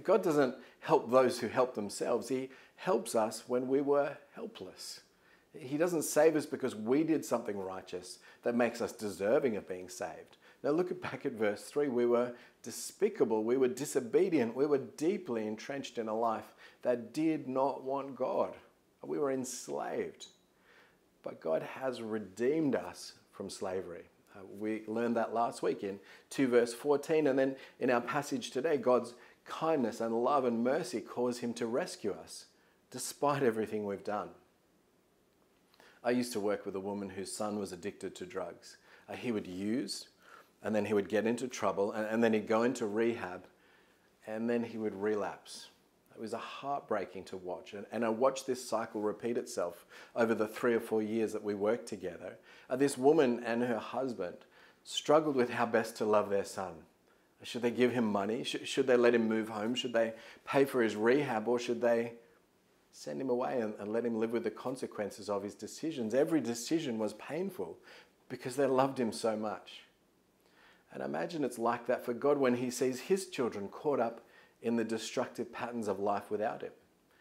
God 0.00 0.22
doesn't 0.22 0.54
help 0.80 1.10
those 1.10 1.38
who 1.38 1.48
help 1.48 1.74
themselves, 1.74 2.28
He 2.28 2.50
helps 2.82 3.14
us 3.14 3.44
when 3.46 3.68
we 3.68 3.80
were 3.80 4.16
helpless. 4.34 5.02
He 5.56 5.76
doesn't 5.76 6.02
save 6.02 6.34
us 6.34 6.46
because 6.46 6.74
we 6.74 7.04
did 7.04 7.24
something 7.24 7.56
righteous 7.56 8.18
that 8.42 8.56
makes 8.56 8.80
us 8.80 8.90
deserving 8.90 9.56
of 9.56 9.68
being 9.68 9.88
saved. 9.88 10.36
Now 10.64 10.70
look 10.70 11.00
back 11.02 11.24
at 11.24 11.32
verse 11.32 11.62
3. 11.62 11.88
We 11.88 12.06
were 12.06 12.32
despicable, 12.64 13.44
we 13.44 13.56
were 13.56 13.68
disobedient, 13.68 14.56
we 14.56 14.66
were 14.66 14.78
deeply 14.78 15.46
entrenched 15.46 15.96
in 15.96 16.08
a 16.08 16.18
life 16.18 16.54
that 16.82 17.14
did 17.14 17.48
not 17.48 17.84
want 17.84 18.16
God. 18.16 18.54
We 19.04 19.18
were 19.18 19.30
enslaved. 19.30 20.26
But 21.22 21.40
God 21.40 21.62
has 21.62 22.02
redeemed 22.02 22.74
us 22.74 23.12
from 23.30 23.48
slavery. 23.48 24.04
Uh, 24.34 24.40
we 24.58 24.82
learned 24.88 25.16
that 25.16 25.32
last 25.32 25.62
week 25.62 25.84
in 25.84 26.00
2 26.30 26.48
verse 26.48 26.74
14. 26.74 27.28
And 27.28 27.38
then 27.38 27.54
in 27.78 27.90
our 27.90 28.00
passage 28.00 28.50
today, 28.50 28.76
God's 28.76 29.14
kindness 29.44 30.00
and 30.00 30.24
love 30.24 30.44
and 30.44 30.64
mercy 30.64 31.00
cause 31.00 31.38
him 31.38 31.54
to 31.54 31.66
rescue 31.66 32.12
us 32.12 32.46
despite 32.92 33.42
everything 33.42 33.84
we've 33.84 34.04
done. 34.04 34.28
I 36.04 36.10
used 36.10 36.32
to 36.34 36.40
work 36.40 36.66
with 36.66 36.76
a 36.76 36.80
woman 36.80 37.08
whose 37.08 37.32
son 37.32 37.58
was 37.58 37.72
addicted 37.72 38.14
to 38.16 38.26
drugs. 38.26 38.76
Uh, 39.08 39.14
he 39.14 39.32
would 39.32 39.46
use, 39.46 40.08
and 40.62 40.74
then 40.74 40.84
he 40.84 40.94
would 40.94 41.08
get 41.08 41.26
into 41.26 41.48
trouble, 41.48 41.92
and, 41.92 42.06
and 42.06 42.22
then 42.22 42.32
he'd 42.32 42.46
go 42.46 42.64
into 42.64 42.86
rehab, 42.86 43.46
and 44.26 44.48
then 44.48 44.62
he 44.62 44.78
would 44.78 44.94
relapse. 44.94 45.68
It 46.14 46.20
was 46.20 46.34
heartbreaking 46.34 47.24
to 47.24 47.38
watch. 47.38 47.72
And, 47.72 47.86
and 47.90 48.04
I 48.04 48.10
watched 48.10 48.46
this 48.46 48.62
cycle 48.62 49.00
repeat 49.00 49.38
itself 49.38 49.86
over 50.14 50.34
the 50.34 50.46
three 50.46 50.74
or 50.74 50.80
four 50.80 51.02
years 51.02 51.32
that 51.32 51.42
we 51.42 51.54
worked 51.54 51.86
together. 51.86 52.36
Uh, 52.68 52.76
this 52.76 52.98
woman 52.98 53.42
and 53.44 53.62
her 53.62 53.78
husband 53.78 54.36
struggled 54.84 55.36
with 55.36 55.50
how 55.50 55.64
best 55.64 55.96
to 55.96 56.04
love 56.04 56.28
their 56.28 56.44
son. 56.44 56.74
Should 57.42 57.62
they 57.62 57.70
give 57.70 57.92
him 57.92 58.04
money? 58.04 58.44
Should, 58.44 58.68
should 58.68 58.86
they 58.86 58.96
let 58.96 59.14
him 59.14 59.28
move 59.28 59.48
home? 59.48 59.74
Should 59.74 59.92
they 59.94 60.12
pay 60.44 60.64
for 60.64 60.82
his 60.82 60.94
rehab? 60.94 61.48
Or 61.48 61.58
should 61.58 61.80
they 61.80 62.12
send 62.92 63.20
him 63.20 63.30
away 63.30 63.60
and, 63.60 63.74
and 63.78 63.92
let 63.92 64.04
him 64.04 64.18
live 64.18 64.32
with 64.32 64.44
the 64.44 64.50
consequences 64.50 65.28
of 65.28 65.42
his 65.42 65.54
decisions. 65.54 66.14
Every 66.14 66.40
decision 66.40 66.98
was 66.98 67.14
painful 67.14 67.78
because 68.28 68.56
they 68.56 68.66
loved 68.66 69.00
him 69.00 69.12
so 69.12 69.36
much. 69.36 69.82
And 70.92 71.02
imagine 71.02 71.42
it's 71.42 71.58
like 71.58 71.86
that 71.86 72.04
for 72.04 72.12
God 72.12 72.36
when 72.38 72.56
he 72.56 72.70
sees 72.70 73.00
his 73.00 73.26
children 73.26 73.68
caught 73.68 73.98
up 73.98 74.20
in 74.60 74.76
the 74.76 74.84
destructive 74.84 75.52
patterns 75.52 75.88
of 75.88 75.98
life 75.98 76.30
without 76.30 76.62
him. 76.62 76.72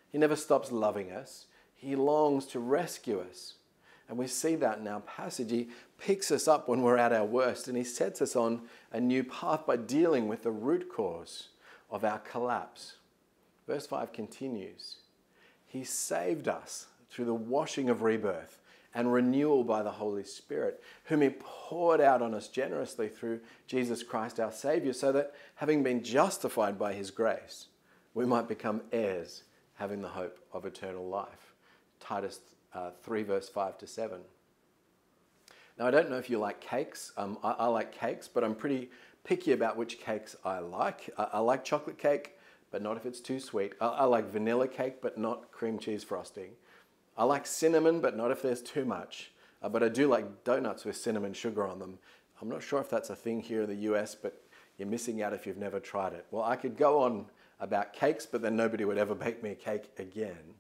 He 0.10 0.18
never 0.18 0.36
stops 0.36 0.72
loving 0.72 1.12
us, 1.12 1.46
he 1.74 1.96
longs 1.96 2.46
to 2.48 2.60
rescue 2.60 3.22
us. 3.22 3.56
And 4.10 4.18
we 4.18 4.28
see 4.28 4.56
that 4.56 4.80
in 4.80 4.88
our 4.90 5.00
passage. 5.00 5.51
He 5.51 5.70
picks 5.98 6.32
us 6.32 6.46
up 6.46 6.68
when 6.68 6.82
we're 6.82 6.98
at 6.98 7.13
our 7.13 7.24
worst 7.24 7.70
and 7.70 7.78
he 7.78 7.86
sets 7.86 8.22
us 8.22 8.36
on 8.36 8.63
a 8.92 9.00
new 9.00 9.24
path 9.24 9.66
by 9.66 9.78
dealing 9.78 10.28
with 10.28 10.44
the 10.44 10.51
root 10.51 10.90
cause 10.94 11.48
of 11.90 12.04
our 12.04 12.20
collapse. 12.20 12.98
Verse 13.68 13.88
5 13.88 14.12
continues 14.12 14.98
he 15.72 15.86
saved 15.86 16.50
us 16.50 16.88
through 17.10 17.24
the 17.24 17.34
washing 17.34 17.90
of 17.90 18.01
rebirth 18.01 18.60
and 18.94 19.13
renewal 19.13 19.63
by 19.63 19.82
the 19.82 19.92
Holy 19.92 20.25
Spirit, 20.25 20.84
whom 21.06 21.22
He 21.22 21.30
poured 21.30 22.01
out 22.01 22.22
on 22.22 22.34
us 22.34 22.50
generously 22.50 23.08
through 23.08 23.40
Jesus 23.68 24.04
Christ 24.04 24.38
our 24.38 24.51
Savior, 24.51 24.92
so 24.92 25.13
that 25.13 25.34
having 25.56 25.82
been 25.82 26.04
justified 26.04 26.78
by 26.78 26.92
His 26.92 27.10
grace, 27.10 27.68
we 28.13 28.25
might 28.25 28.50
become 28.50 28.82
heirs, 28.92 29.44
having 29.75 30.01
the 30.01 30.10
hope 30.10 30.40
of 30.51 30.66
eternal 30.66 31.08
life. 31.08 31.54
Titus 32.01 32.42
uh, 32.74 32.92
3, 33.04 33.24
verse 33.24 33.48
5 33.48 33.78
to 33.78 33.88
7. 33.88 34.20
Now, 35.80 35.88
I 35.88 35.92
don't 35.92 36.10
know 36.10 36.18
if 36.18 36.30
you 36.30 36.38
like 36.38 36.60
cakes. 36.60 37.13
Um, 37.16 37.38
I, 37.42 37.51
I, 37.51 37.68
like 37.68 37.94
cakes, 37.94 38.28
but 38.28 38.44
I'm 38.44 38.56
pretty 38.56 38.90
picky 39.24 39.54
about 39.54 39.78
which 39.78 40.00
cakes 40.01 40.36
I 40.44 40.60
like. 40.60 41.10
I, 41.18 41.28
I 41.34 41.40
like 41.40 41.63
chocolate 41.63 41.98
cake 41.98 42.36
but 42.72 42.82
not 42.82 42.98
if 42.98 43.06
it's 43.06 43.20
too 43.20 43.40
sweet. 43.40 43.74
I, 43.80 43.88
I 43.88 44.04
like 44.06 44.32
vanilla 44.32 44.68
cake, 44.68 45.01
but 45.01 45.18
not 45.18 45.51
cream 45.51 45.78
cheese 45.78 46.04
frosting. 46.04 46.51
I 47.18 47.25
like 47.25 47.46
cinnamon, 47.46 48.00
but 48.00 48.16
not 48.16 48.32
if 48.32 48.42
there's 48.42 48.62
too 48.62 48.86
much. 48.86 49.32
Uh, 49.62 49.70
but 49.70 49.84
I 49.84 49.90
do 49.90 50.08
like 50.08 50.44
donuts 50.44 50.86
with 50.86 50.96
cinnamon 50.96 51.34
sugar 51.34 51.68
on 51.68 51.80
them. 51.80 52.00
I'm 52.42 52.50
not 52.50 52.63
sure 52.63 52.80
if 52.80 52.90
that's 52.90 53.10
a 53.10 53.16
thing 53.16 53.42
here 53.42 53.62
in 53.62 53.70
the 53.70 53.92
US, 53.92 54.16
but 54.16 54.42
you're 54.78 54.88
missing 54.88 55.22
out 55.22 55.34
if 55.34 55.46
you've 55.46 55.58
never 55.58 55.80
tried 55.80 56.13
it. 56.13 56.25
Well, 56.32 56.44
I 56.44 56.56
could 56.56 56.78
go 56.78 57.01
on 57.01 57.25
about 57.60 57.94
cakes, 57.94 58.25
but 58.25 58.42
then 58.42 58.56
nobody 58.56 58.86
would 58.86 58.98
ever 58.98 59.13
bake 59.25 59.44
me 59.44 59.51
a 59.51 59.56
cake 59.56 59.92
again. 60.00 60.56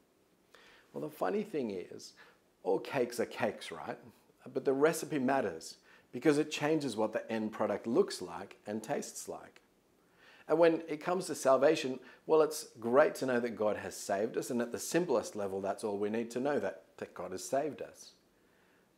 Well, 0.93 1.01
the 1.01 1.09
funny 1.09 1.43
thing 1.43 1.71
is, 1.71 2.13
all 2.63 2.79
cakes 2.79 3.19
are 3.19 3.25
cakes, 3.25 3.71
right? 3.71 3.97
But 4.53 4.65
the 4.65 4.73
recipe 4.73 5.19
matters 5.19 5.77
because 6.11 6.37
it 6.37 6.51
changes 6.51 6.95
what 6.95 7.13
the 7.13 7.31
end 7.31 7.51
product 7.51 7.87
looks 7.87 8.21
like 8.21 8.57
and 8.67 8.83
tastes 8.83 9.27
like. 9.29 9.60
And 10.51 10.59
when 10.59 10.81
it 10.89 10.99
comes 11.01 11.27
to 11.27 11.35
salvation, 11.35 11.97
well, 12.25 12.41
it's 12.41 12.67
great 12.77 13.15
to 13.15 13.25
know 13.25 13.39
that 13.39 13.55
God 13.55 13.77
has 13.77 13.95
saved 13.95 14.35
us. 14.35 14.49
And 14.49 14.61
at 14.61 14.73
the 14.73 14.79
simplest 14.79 15.33
level, 15.33 15.61
that's 15.61 15.85
all 15.85 15.97
we 15.97 16.09
need 16.09 16.29
to 16.31 16.41
know 16.41 16.59
that, 16.59 16.83
that 16.97 17.13
God 17.13 17.31
has 17.31 17.41
saved 17.41 17.81
us. 17.81 18.11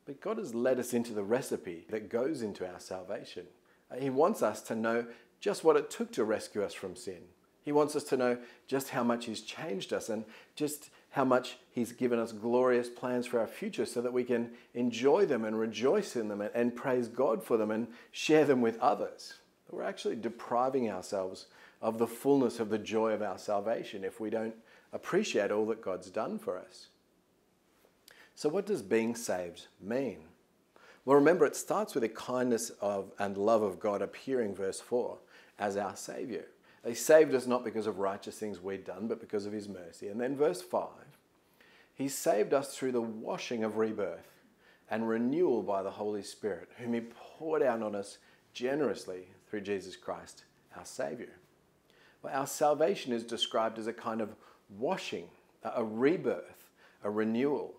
But 0.08 0.20
God 0.20 0.40
has 0.40 0.56
led 0.56 0.80
us 0.80 0.96
into 0.96 1.14
the 1.14 1.22
recipe 1.22 1.86
that 1.92 2.10
goes 2.10 2.42
into 2.42 2.68
our 2.68 2.80
salvation. 2.80 3.46
Uh, 3.92 3.98
he 3.98 4.10
wants 4.10 4.42
us 4.42 4.64
to 4.64 4.76
know 4.76 5.06
just 5.40 5.64
what 5.64 5.78
it 5.78 5.92
took 5.92 6.12
to 6.14 6.24
rescue 6.24 6.64
us 6.64 6.74
from 6.74 6.96
sin. 6.96 7.22
He 7.62 7.72
wants 7.72 7.96
us 7.96 8.04
to 8.06 8.18
know 8.18 8.40
just 8.66 8.90
how 8.90 9.04
much 9.04 9.26
He's 9.28 9.42
changed 9.42 9.94
us 9.94 10.10
and 10.10 10.26
just 10.56 10.90
how 11.12 11.24
much 11.24 11.58
He's 11.70 11.92
given 11.92 12.18
us 12.18 12.32
glorious 12.32 12.90
plans 12.90 13.28
for 13.28 13.40
our 13.40 13.46
future 13.46 13.86
so 13.86 14.02
that 14.02 14.12
we 14.12 14.24
can 14.24 14.54
enjoy 14.74 15.28
them 15.28 15.46
and 15.46 15.60
rejoice 15.60 16.16
in 16.16 16.30
them 16.30 16.42
and, 16.42 16.50
and 16.56 16.76
praise 16.76 17.08
God 17.08 17.44
for 17.44 17.58
them 17.58 17.70
and 17.70 17.90
share 18.12 18.44
them 18.44 18.60
with 18.60 18.80
others 18.80 19.36
we're 19.74 19.84
actually 19.84 20.16
depriving 20.16 20.90
ourselves 20.90 21.48
of 21.82 21.98
the 21.98 22.08
fullness 22.08 22.60
of 22.60 22.70
the 22.70 22.78
joy 22.78 23.12
of 23.12 23.22
our 23.22 23.38
salvation 23.38 24.04
if 24.04 24.20
we 24.20 24.30
don't 24.30 24.56
appreciate 24.94 25.52
all 25.52 25.66
that 25.66 25.82
God's 25.82 26.10
done 26.10 26.40
for 26.40 26.58
us. 26.58 26.88
So, 28.36 28.50
what 28.50 28.66
does 28.66 28.82
being 28.82 29.16
saved 29.16 29.68
mean? 29.82 30.20
Well, 31.06 31.18
remember, 31.18 31.46
it 31.46 31.56
starts 31.56 31.94
with 31.94 32.04
the 32.04 32.10
kindness 32.10 32.72
of 32.82 33.12
and 33.20 33.38
love 33.38 33.62
of 33.62 33.80
God 33.80 34.02
appearing, 34.02 34.56
verse 34.56 34.80
4, 34.80 35.18
as 35.60 35.76
our 35.76 35.96
Savior. 35.96 36.46
He 36.86 36.96
saved 36.96 37.34
us 37.34 37.46
not 37.46 37.64
because 37.64 37.88
of 37.88 38.00
righteous 38.00 38.38
things 38.38 38.62
we'd 38.62 38.86
done, 38.86 39.08
but 39.08 39.20
because 39.20 39.46
of 39.46 39.54
His 39.54 39.68
mercy. 39.68 40.08
And 40.08 40.20
then, 40.20 40.36
verse 40.36 40.62
5, 40.62 40.88
He 41.96 42.08
saved 42.08 42.54
us 42.54 42.76
through 42.76 42.94
the 42.94 43.02
washing 43.02 43.64
of 43.64 43.78
rebirth 43.78 44.30
and 44.90 45.08
renewal 45.08 45.62
by 45.62 45.84
the 45.84 45.92
Holy 45.92 46.24
Spirit, 46.24 46.70
whom 46.78 46.94
He 46.94 47.02
poured 47.02 47.62
out 47.62 47.82
on 47.82 47.96
us 47.96 48.18
generously 48.54 49.28
through 49.54 49.62
Jesus 49.62 49.96
Christ, 49.96 50.46
our 50.76 50.84
Savior. 50.84 51.30
Our 52.28 52.48
salvation 52.48 53.14
is 53.14 53.24
described 53.24 53.78
as 53.78 53.86
a 53.86 53.94
kind 53.94 54.20
of 54.20 54.34
washing, 54.80 55.28
a 55.64 55.84
rebirth, 55.84 56.72
a 57.04 57.12
renewal. 57.12 57.76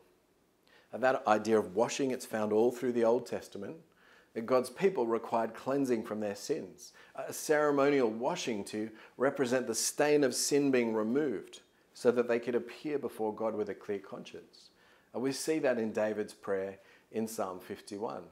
And 0.92 1.02
that 1.02 1.26
idea 1.26 1.58
of 1.58 1.74
washing, 1.74 2.12
it's 2.12 2.24
found 2.24 2.52
all 2.52 2.70
through 2.70 2.92
the 2.92 3.04
Old 3.04 3.26
Testament. 3.26 3.74
That 4.34 4.46
God's 4.46 4.70
people 4.70 5.08
required 5.08 5.52
cleansing 5.52 6.04
from 6.04 6.20
their 6.20 6.36
sins, 6.36 6.92
a 7.16 7.32
ceremonial 7.32 8.08
washing 8.08 8.62
to 8.66 8.88
represent 9.16 9.66
the 9.66 9.74
stain 9.74 10.22
of 10.22 10.32
sin 10.32 10.70
being 10.70 10.94
removed 10.94 11.62
so 11.92 12.12
that 12.12 12.28
they 12.28 12.38
could 12.38 12.54
appear 12.54 13.00
before 13.00 13.34
God 13.34 13.56
with 13.56 13.68
a 13.68 13.74
clear 13.74 13.98
conscience. 13.98 14.70
And 15.12 15.20
we 15.20 15.32
see 15.32 15.58
that 15.58 15.78
in 15.78 15.90
David's 15.90 16.34
prayer 16.34 16.78
in 17.10 17.26
Psalm 17.26 17.58
51. 17.58 18.22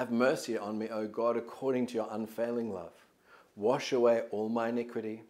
Have 0.00 0.10
mercy 0.10 0.56
on 0.56 0.78
me, 0.78 0.88
O 0.88 1.06
God, 1.06 1.36
according 1.36 1.88
to 1.88 1.94
your 1.96 2.08
unfailing 2.10 2.72
love. 2.72 2.94
Wash 3.54 3.92
away 3.92 4.22
all 4.30 4.48
my 4.48 4.70
iniquity. 4.70 5.24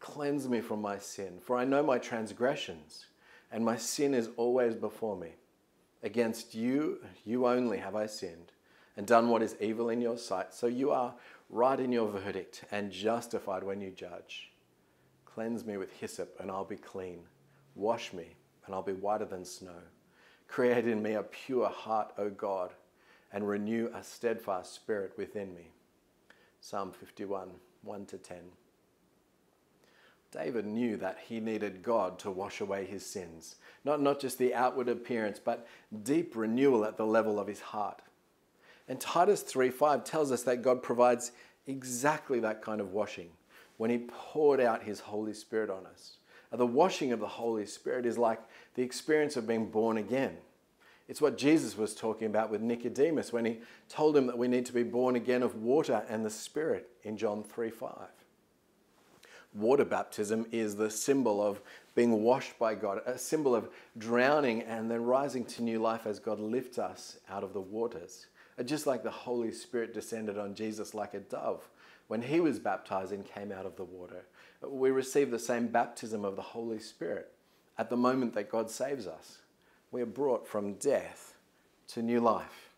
Cleanse 0.00 0.48
me 0.48 0.62
from 0.62 0.80
my 0.80 0.96
sin, 0.96 1.40
for 1.42 1.58
I 1.58 1.66
know 1.66 1.82
my 1.82 1.98
transgressions, 1.98 3.04
and 3.52 3.62
my 3.62 3.76
sin 3.76 4.14
is 4.14 4.30
always 4.38 4.76
before 4.76 5.14
me. 5.14 5.32
Against 6.02 6.54
you, 6.54 7.00
you 7.26 7.46
only 7.46 7.76
have 7.76 7.94
I 7.94 8.06
sinned, 8.06 8.52
and 8.96 9.06
done 9.06 9.28
what 9.28 9.42
is 9.42 9.56
evil 9.60 9.90
in 9.90 10.00
your 10.00 10.16
sight. 10.16 10.54
So 10.54 10.68
you 10.68 10.90
are 10.90 11.12
right 11.50 11.78
in 11.78 11.92
your 11.92 12.08
verdict, 12.08 12.64
and 12.72 12.90
justified 12.90 13.62
when 13.62 13.82
you 13.82 13.90
judge. 13.90 14.48
Cleanse 15.26 15.66
me 15.66 15.76
with 15.76 15.92
hyssop, 16.00 16.34
and 16.40 16.50
I'll 16.50 16.64
be 16.64 16.76
clean. 16.76 17.18
Wash 17.74 18.14
me, 18.14 18.28
and 18.64 18.74
I'll 18.74 18.80
be 18.80 18.94
whiter 18.94 19.26
than 19.26 19.44
snow. 19.44 19.82
Create 20.48 20.88
in 20.88 21.02
me 21.02 21.12
a 21.12 21.22
pure 21.22 21.68
heart, 21.68 22.14
O 22.16 22.30
God, 22.30 22.70
and 23.34 23.48
renew 23.48 23.90
a 23.92 24.02
steadfast 24.02 24.72
spirit 24.72 25.12
within 25.18 25.52
me. 25.54 25.72
Psalm 26.60 26.92
51, 26.92 27.50
1 27.82 28.06
to 28.06 28.16
10. 28.16 28.36
David 30.30 30.64
knew 30.64 30.96
that 30.96 31.18
he 31.28 31.40
needed 31.40 31.82
God 31.82 32.18
to 32.20 32.30
wash 32.30 32.60
away 32.60 32.86
his 32.86 33.04
sins. 33.04 33.56
Not, 33.84 34.00
not 34.00 34.20
just 34.20 34.38
the 34.38 34.54
outward 34.54 34.88
appearance, 34.88 35.40
but 35.44 35.66
deep 36.04 36.36
renewal 36.36 36.84
at 36.84 36.96
the 36.96 37.04
level 37.04 37.40
of 37.40 37.48
his 37.48 37.60
heart. 37.60 38.02
And 38.88 39.00
Titus 39.00 39.42
3:5 39.42 40.04
tells 40.04 40.30
us 40.30 40.44
that 40.44 40.62
God 40.62 40.82
provides 40.82 41.32
exactly 41.66 42.38
that 42.40 42.62
kind 42.62 42.80
of 42.80 42.92
washing 42.92 43.30
when 43.78 43.90
he 43.90 44.06
poured 44.08 44.60
out 44.60 44.84
his 44.84 45.00
Holy 45.00 45.34
Spirit 45.34 45.70
on 45.70 45.86
us. 45.86 46.18
The 46.52 46.66
washing 46.66 47.10
of 47.10 47.18
the 47.18 47.26
Holy 47.26 47.66
Spirit 47.66 48.06
is 48.06 48.16
like 48.16 48.40
the 48.74 48.82
experience 48.82 49.36
of 49.36 49.46
being 49.46 49.70
born 49.70 49.96
again. 49.96 50.36
It's 51.06 51.20
what 51.20 51.36
Jesus 51.36 51.76
was 51.76 51.94
talking 51.94 52.26
about 52.26 52.50
with 52.50 52.62
Nicodemus 52.62 53.32
when 53.32 53.44
he 53.44 53.58
told 53.88 54.16
him 54.16 54.26
that 54.26 54.38
we 54.38 54.48
need 54.48 54.64
to 54.66 54.72
be 54.72 54.82
born 54.82 55.16
again 55.16 55.42
of 55.42 55.56
water 55.56 56.02
and 56.08 56.24
the 56.24 56.30
Spirit 56.30 56.88
in 57.02 57.16
John 57.16 57.42
3 57.42 57.70
5. 57.70 57.90
Water 59.54 59.84
baptism 59.84 60.46
is 60.50 60.74
the 60.74 60.90
symbol 60.90 61.40
of 61.40 61.60
being 61.94 62.22
washed 62.22 62.58
by 62.58 62.74
God, 62.74 63.00
a 63.06 63.16
symbol 63.18 63.54
of 63.54 63.68
drowning 63.96 64.62
and 64.62 64.90
then 64.90 65.04
rising 65.04 65.44
to 65.44 65.62
new 65.62 65.78
life 65.78 66.06
as 66.06 66.18
God 66.18 66.40
lifts 66.40 66.78
us 66.78 67.18
out 67.28 67.44
of 67.44 67.52
the 67.52 67.60
waters. 67.60 68.26
Uh, 68.58 68.62
just 68.62 68.86
like 68.86 69.02
the 69.02 69.10
Holy 69.10 69.52
Spirit 69.52 69.94
descended 69.94 70.38
on 70.38 70.54
Jesus 70.54 70.94
like 70.94 71.14
a 71.14 71.20
dove 71.20 71.68
when 72.08 72.22
he 72.22 72.40
was 72.40 72.58
baptized 72.58 73.12
and 73.12 73.24
came 73.24 73.52
out 73.52 73.66
of 73.66 73.76
the 73.76 73.84
water. 73.84 74.24
We 74.66 74.90
receive 74.90 75.30
the 75.30 75.38
same 75.38 75.68
baptism 75.68 76.24
of 76.24 76.36
the 76.36 76.42
Holy 76.42 76.78
Spirit 76.78 77.32
at 77.78 77.90
the 77.90 77.96
moment 77.96 78.34
that 78.34 78.50
God 78.50 78.70
saves 78.70 79.06
us. 79.06 79.38
We 79.94 80.02
are 80.02 80.06
brought 80.06 80.48
from 80.48 80.72
death 80.72 81.34
to 81.92 82.02
new 82.02 82.18
life. 82.18 82.70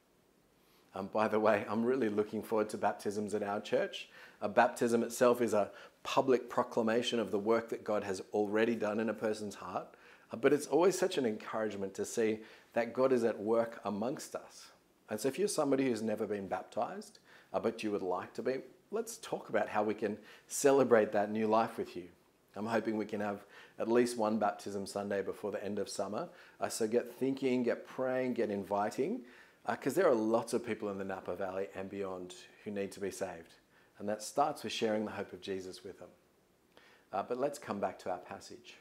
Um, 0.95 1.07
by 1.07 1.29
the 1.29 1.41
way, 1.41 1.65
I'm 1.67 1.83
really 1.83 2.11
looking 2.11 2.43
forward 2.43 2.69
to 2.69 2.77
baptisms 2.77 3.33
at 3.33 3.43
our 3.43 3.59
church. 3.59 4.11
A 4.43 4.51
baptism 4.51 5.03
itself 5.03 5.41
is 5.41 5.55
a 5.55 5.71
public 6.03 6.51
proclamation 6.51 7.19
of 7.19 7.31
the 7.31 7.39
work 7.39 7.71
that 7.71 7.85
God 7.85 8.05
has 8.05 8.21
already 8.35 8.75
done 8.75 9.01
in 9.01 9.09
a 9.09 9.15
person's 9.15 9.55
heart. 9.55 9.87
Uh, 10.31 10.37
but 10.37 10.53
it's 10.53 10.67
always 10.67 10.99
such 10.99 11.17
an 11.17 11.25
encouragement 11.25 11.95
to 11.95 12.05
see 12.05 12.41
that 12.75 12.93
God 12.93 13.15
is 13.15 13.25
at 13.25 13.41
work 13.41 13.81
amongst 13.87 14.35
us. 14.35 14.67
And 15.09 15.19
so, 15.19 15.27
if 15.29 15.39
you're 15.39 15.49
somebody 15.49 15.89
who's 15.89 16.03
never 16.03 16.27
been 16.27 16.49
baptized, 16.49 17.21
uh, 17.55 17.59
but 17.59 17.83
you 17.83 17.93
would 17.93 18.03
like 18.03 18.35
to 18.35 18.43
be, 18.43 18.57
let's 18.91 19.17
talk 19.17 19.49
about 19.49 19.71
how 19.71 19.83
we 19.83 19.95
can 19.95 20.19
celebrate 20.49 21.13
that 21.13 21.31
new 21.31 21.47
life 21.47 21.79
with 21.79 21.97
you. 21.97 22.09
I'm 22.57 22.67
hoping 22.67 22.97
we 22.97 23.05
can 23.05 23.21
have 23.21 23.45
at 23.79 23.89
least 23.89 24.17
one 24.17 24.39
baptism 24.39 24.87
Sunday 24.87 25.23
before 25.23 25.53
the 25.53 25.63
end 25.63 25.79
of 25.79 25.89
summer. 25.89 26.29
Uh, 26.61 26.69
so 26.69 26.89
get 26.89 27.13
thinking, 27.13 27.63
get 27.63 27.87
praying, 27.87 28.35
get 28.35 28.51
inviting, 28.51 29.21
because 29.69 29.97
uh, 29.97 30.01
there 30.01 30.11
are 30.11 30.15
lots 30.15 30.55
of 30.55 30.65
people 30.65 30.89
in 30.89 30.99
the 30.99 31.05
Napa 31.05 31.37
Valley 31.37 31.67
and 31.75 31.91
beyond 31.91 32.35
who 32.65 32.71
need 32.71 32.93
to 32.93 33.01
be 33.01 33.11
saved. 33.11 33.55
And 33.99 34.09
that 34.09 34.23
starts 34.23 34.63
with 34.63 34.73
sharing 34.73 35.05
the 35.05 35.11
hope 35.11 35.33
of 35.33 35.41
Jesus 35.41 35.85
with 35.85 35.99
them. 35.99 36.09
Uh, 37.13 37.23
but 37.23 37.39
let's 37.39 37.59
come 37.59 37.81
back 37.81 37.99
to 38.01 38.11
our 38.11 38.19
passage. 38.19 38.77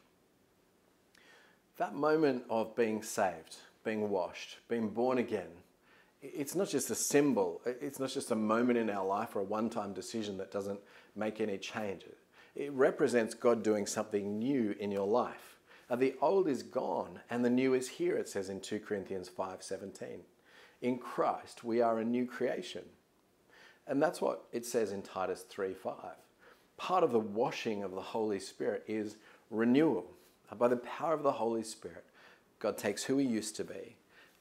That 1.77 1.93
moment 1.93 2.43
of 2.49 2.75
being 2.75 3.03
saved, 3.03 3.57
being 3.83 4.09
washed, 4.09 4.57
being 4.69 4.89
born 4.89 5.17
again, 5.17 5.49
it's 6.21 6.55
not 6.55 6.69
just 6.69 6.89
a 6.89 6.95
symbol, 6.95 7.61
it's 7.65 7.99
not 7.99 8.09
just 8.09 8.31
a 8.31 8.35
moment 8.35 8.79
in 8.79 8.89
our 8.89 9.05
life 9.05 9.35
or 9.35 9.39
a 9.39 9.43
one 9.43 9.69
time 9.69 9.93
decision 9.93 10.37
that 10.37 10.51
doesn't 10.51 10.79
make 11.15 11.39
any 11.39 11.57
changes. 11.57 12.15
It 12.55 12.71
represents 12.71 13.33
God 13.33 13.63
doing 13.63 13.85
something 13.85 14.39
new 14.39 14.75
in 14.79 14.91
your 14.91 15.07
life. 15.07 15.57
Now, 15.89 15.97
the 15.97 16.15
old 16.21 16.47
is 16.47 16.63
gone 16.63 17.19
and 17.29 17.43
the 17.43 17.49
new 17.49 17.73
is 17.73 17.89
here, 17.89 18.15
it 18.15 18.29
says 18.29 18.49
in 18.49 18.61
2 18.61 18.79
Corinthians 18.79 19.29
5:17. 19.29 20.23
In 20.81 20.97
Christ, 20.97 21.63
we 21.63 21.81
are 21.81 21.99
a 21.99 22.05
new 22.05 22.25
creation. 22.25 22.85
And 23.87 24.01
that's 24.01 24.21
what 24.21 24.45
it 24.51 24.65
says 24.65 24.91
in 24.91 25.01
Titus 25.01 25.43
3:5. 25.43 26.17
Part 26.77 27.03
of 27.03 27.11
the 27.11 27.19
washing 27.19 27.83
of 27.83 27.91
the 27.91 28.01
Holy 28.01 28.39
Spirit 28.39 28.83
is 28.87 29.17
renewal. 29.49 30.11
By 30.57 30.67
the 30.67 30.77
power 30.77 31.13
of 31.13 31.23
the 31.23 31.33
Holy 31.33 31.63
Spirit, 31.63 32.05
God 32.59 32.77
takes 32.77 33.03
who 33.03 33.17
He 33.17 33.27
used 33.27 33.55
to 33.57 33.63
be 33.63 33.95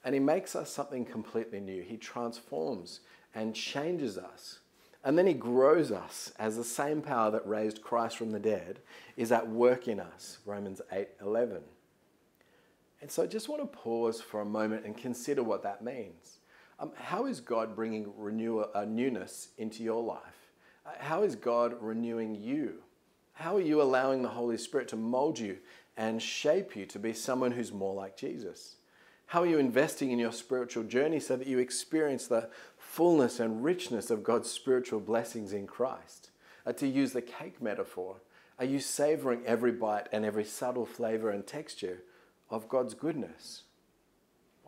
and 0.05 0.15
He 0.15 0.21
makes 0.21 0.55
us 0.55 0.71
something 0.71 1.05
completely 1.05 1.61
new. 1.61 1.83
He 1.83 1.97
transforms 1.97 3.01
and 3.35 3.55
changes 3.55 4.19
us. 4.19 4.61
And 5.05 5.19
then 5.19 5.27
He 5.27 5.35
grows 5.35 5.93
us 5.93 6.33
as 6.39 6.57
the 6.57 6.65
same 6.65 7.03
power 7.03 7.31
that 7.31 7.47
raised 7.47 7.83
Christ 7.83 8.17
from 8.17 8.31
the 8.31 8.41
dead 8.41 8.81
is 9.17 9.31
at 9.31 9.49
work 9.49 9.87
in 9.87 10.01
us. 10.01 10.39
Romans 10.47 10.81
8 10.91 11.09
11. 11.21 11.63
And 13.03 13.11
so 13.11 13.23
I 13.23 13.27
just 13.27 13.51
want 13.51 13.61
to 13.61 13.79
pause 13.79 14.23
for 14.23 14.41
a 14.41 14.47
moment 14.47 14.87
and 14.87 14.97
consider 14.97 15.43
what 15.43 15.63
that 15.63 15.85
means. 15.85 16.39
Um, 16.79 16.93
how 16.97 17.27
is 17.27 17.39
God 17.39 17.77
bringing 17.77 18.13
renew- 18.17 18.61
uh, 18.61 18.87
newness 18.89 19.49
into 19.59 19.83
your 19.83 20.03
life? 20.03 20.53
Uh, 20.87 20.93
how 20.99 21.23
is 21.23 21.37
God 21.37 21.77
renewing 21.81 22.35
you? 22.35 22.83
How 23.35 23.57
are 23.57 23.61
you 23.61 23.83
allowing 23.83 24.23
the 24.23 24.29
Holy 24.29 24.57
Spirit 24.57 24.89
to 24.89 24.97
mold 24.97 25.39
you 25.39 25.59
and 25.97 26.23
shape 26.23 26.75
you 26.75 26.87
to 26.87 26.99
be 26.99 27.13
someone 27.13 27.53
who's 27.53 27.73
more 27.73 27.95
like 27.95 28.17
Jesus? 28.17 28.77
How 29.27 29.43
are 29.43 29.47
you 29.47 29.59
investing 29.59 30.11
in 30.11 30.19
your 30.19 30.33
spiritual 30.33 30.85
journey 30.85 31.21
so 31.21 31.37
that 31.37 31.47
you 31.47 31.59
experience 31.59 32.27
the 32.27 32.49
fullness 32.95 33.41
and 33.41 33.65
richness 33.65 34.09
of 34.09 34.23
God's 34.23 34.49
spiritual 34.49 35.01
blessings 35.01 35.53
in 35.53 35.67
Christ? 35.67 36.31
Uh, 36.65 36.73
to 36.75 36.87
use 36.87 37.13
the 37.13 37.23
cake 37.23 37.61
metaphor, 37.61 38.17
are 38.59 38.65
you 38.65 38.79
savoring 38.79 39.45
every 39.45 39.73
bite 39.73 40.09
and 40.13 40.25
every 40.25 40.45
subtle 40.45 40.87
flavor 40.87 41.29
and 41.31 41.45
texture 41.45 42.03
of 42.51 42.69
God's 42.69 42.95
goodness? 42.95 43.63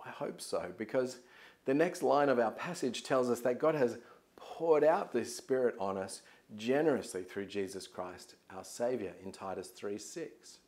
I 0.04 0.10
hope 0.10 0.40
so, 0.40 0.72
because 0.76 1.18
the 1.66 1.74
next 1.74 2.02
line 2.02 2.28
of 2.28 2.40
our 2.40 2.50
passage 2.50 3.04
tells 3.04 3.30
us 3.30 3.40
that 3.40 3.60
God 3.60 3.76
has 3.76 3.98
poured 4.34 4.82
out 4.82 5.12
this 5.12 5.36
Spirit 5.36 5.76
on 5.78 5.96
us 5.96 6.22
generously 6.56 7.22
through 7.22 7.46
Jesus 7.46 7.86
Christ, 7.86 8.34
our 8.54 8.64
Savior, 8.64 9.12
in 9.24 9.30
Titus 9.30 9.68
3 9.68 9.98
6. 9.98 10.58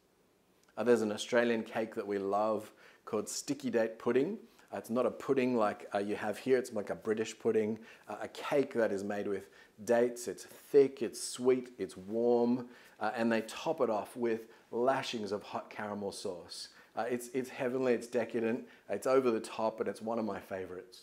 Uh, 0.77 0.85
there's 0.85 1.03
an 1.03 1.13
Australian 1.13 1.65
cake 1.65 1.97
that 1.97 2.07
we 2.07 2.19
love 2.19 2.71
called 3.05 3.29
sticky 3.29 3.71
date 3.71 3.99
pudding. 3.99 4.39
Uh, 4.73 4.77
it's 4.77 4.91
not 4.91 5.07
a 5.07 5.11
pudding 5.11 5.57
like 5.57 5.89
uh, 5.95 5.99
you 5.99 6.15
have 6.17 6.39
here, 6.39 6.59
it's 6.59 6.73
like 6.73 6.91
a 6.91 6.95
British 6.95 7.39
pudding, 7.39 7.79
uh, 8.09 8.17
a 8.23 8.29
cake 8.29 8.75
that 8.75 8.93
is 8.93 9.03
made 9.03 9.27
with 9.27 9.49
dates. 9.85 10.29
It's 10.29 10.45
thick, 10.45 11.03
it's 11.03 11.23
sweet, 11.23 11.71
it's 11.79 11.97
warm, 11.97 12.69
uh, 13.01 13.13
and 13.17 13.31
they 13.33 13.43
top 13.43 13.81
it 13.81 13.91
off 13.91 14.17
with 14.17 14.43
lashings 14.71 15.33
of 15.33 15.43
hot 15.43 15.71
caramel 15.71 16.13
sauce. 16.13 16.69
Uh, 16.97 17.05
it's, 17.09 17.29
it's 17.33 17.49
heavenly, 17.49 17.95
it's 17.95 18.07
decadent, 18.07 18.67
it's 18.91 19.07
over 19.07 19.31
the 19.31 19.41
top, 19.41 19.81
and 19.81 19.89
it's 19.89 20.03
one 20.03 20.19
of 20.19 20.25
my 20.25 20.41
favorites. 20.41 21.03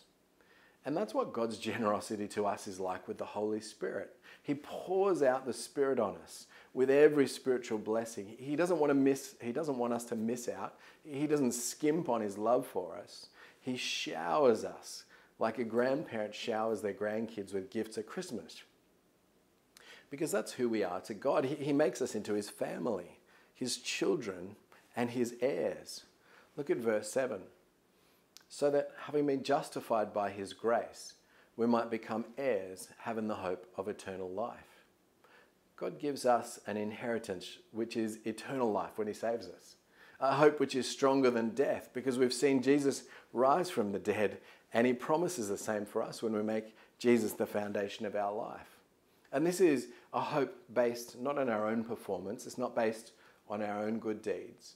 And 0.86 0.96
that's 0.96 1.14
what 1.14 1.34
God's 1.34 1.58
generosity 1.72 2.28
to 2.30 2.46
us 2.46 2.68
is 2.68 2.80
like 2.80 3.08
with 3.08 3.18
the 3.18 3.26
Holy 3.26 3.62
Spirit. 3.62 4.16
He 4.44 4.54
pours 4.54 5.24
out 5.24 5.46
the 5.48 5.54
Spirit 5.54 6.00
on 6.00 6.18
us 6.24 6.46
with 6.76 6.92
every 6.92 7.28
spiritual 7.28 7.80
blessing. 7.80 8.36
He 8.38 8.56
doesn't 8.56 8.78
want 8.78 8.92
to 8.92 8.96
miss, 8.96 9.36
he 9.42 9.52
doesn't 9.52 9.78
want 9.78 9.94
us 9.94 10.04
to 10.06 10.16
miss 10.16 10.48
out. 10.48 10.76
He 11.04 11.26
doesn't 11.26 11.54
skimp 11.54 12.10
on 12.10 12.22
his 12.22 12.38
love 12.38 12.68
for 12.68 12.96
us. 12.96 13.28
He 13.66 13.78
showers 13.78 14.64
us 14.64 15.06
like 15.40 15.58
a 15.58 15.64
grandparent 15.64 16.36
showers 16.36 16.84
their 16.84 16.94
grandkids 16.94 17.52
with 17.52 17.72
gifts 17.72 17.98
at 17.98 18.06
Christmas. 18.06 18.62
Because 20.12 20.32
that's 20.32 20.52
who 20.52 20.70
we 20.70 20.84
are 20.84 21.02
to 21.02 21.16
God. 21.16 21.46
He, 21.46 21.56
he 21.56 21.74
makes 21.74 22.00
us 22.00 22.14
into 22.14 22.36
his 22.36 22.48
family, 22.48 23.18
his 23.56 23.78
children, 23.78 24.56
and 24.96 25.10
his 25.10 25.34
heirs. 25.42 26.04
Look 26.56 26.70
at 26.70 26.78
verse 26.78 27.12
7. 27.12 27.42
So 28.50 28.70
that 28.70 28.92
having 29.08 29.26
been 29.26 29.42
justified 29.42 30.14
by 30.14 30.30
his 30.30 30.54
grace, 30.54 31.16
we 31.58 31.66
might 31.66 31.90
become 31.90 32.26
heirs, 32.38 32.90
having 33.00 33.28
the 33.28 33.34
hope 33.34 33.66
of 33.78 33.88
eternal 33.88 34.30
life. 34.30 34.86
God 35.76 36.00
gives 36.00 36.24
us 36.24 36.60
an 36.68 36.78
inheritance 36.78 37.58
which 37.72 37.98
is 37.98 38.20
eternal 38.26 38.72
life 38.72 39.00
when 39.00 39.08
He 39.08 39.14
saves 39.14 39.48
us. 39.48 39.76
A 40.20 40.36
hope 40.36 40.60
which 40.60 40.76
is 40.76 40.88
stronger 40.88 41.30
than 41.30 41.50
death 41.50 41.90
because 41.94 42.18
we've 42.18 42.34
seen 42.34 42.62
Jesus 42.62 43.04
rise 43.34 43.70
from 43.70 43.92
the 43.92 44.00
dead 44.00 44.40
and 44.74 44.88
He 44.88 44.94
promises 44.94 45.50
the 45.50 45.58
same 45.58 45.86
for 45.86 46.02
us 46.02 46.22
when 46.22 46.34
we 46.34 46.44
make 46.44 46.76
Jesus 47.00 47.34
the 47.34 47.46
foundation 47.46 48.06
of 48.06 48.16
our 48.16 48.34
life. 48.34 48.80
And 49.32 49.46
this 49.46 49.60
is 49.60 49.88
a 50.14 50.22
hope 50.22 50.56
based 50.74 51.20
not 51.20 51.38
on 51.38 51.50
our 51.50 51.68
own 51.68 51.84
performance, 51.84 52.46
it's 52.46 52.58
not 52.58 52.76
based 52.76 53.12
on 53.50 53.62
our 53.62 53.84
own 53.84 54.00
good 54.00 54.22
deeds, 54.22 54.76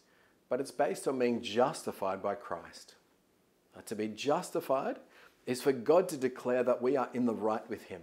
but 0.50 0.60
it's 0.60 0.72
based 0.72 1.08
on 1.08 1.18
being 1.18 1.42
justified 1.42 2.22
by 2.22 2.36
Christ. 2.36 2.96
Now, 3.76 3.82
to 3.86 3.96
be 3.96 4.08
justified 4.08 4.98
is 5.46 5.62
for 5.62 5.72
God 5.72 6.10
to 6.10 6.18
declare 6.18 6.64
that 6.64 6.82
we 6.82 6.98
are 6.98 7.10
in 7.14 7.26
the 7.26 7.34
right 7.34 7.68
with 7.70 7.84
Him, 7.84 8.02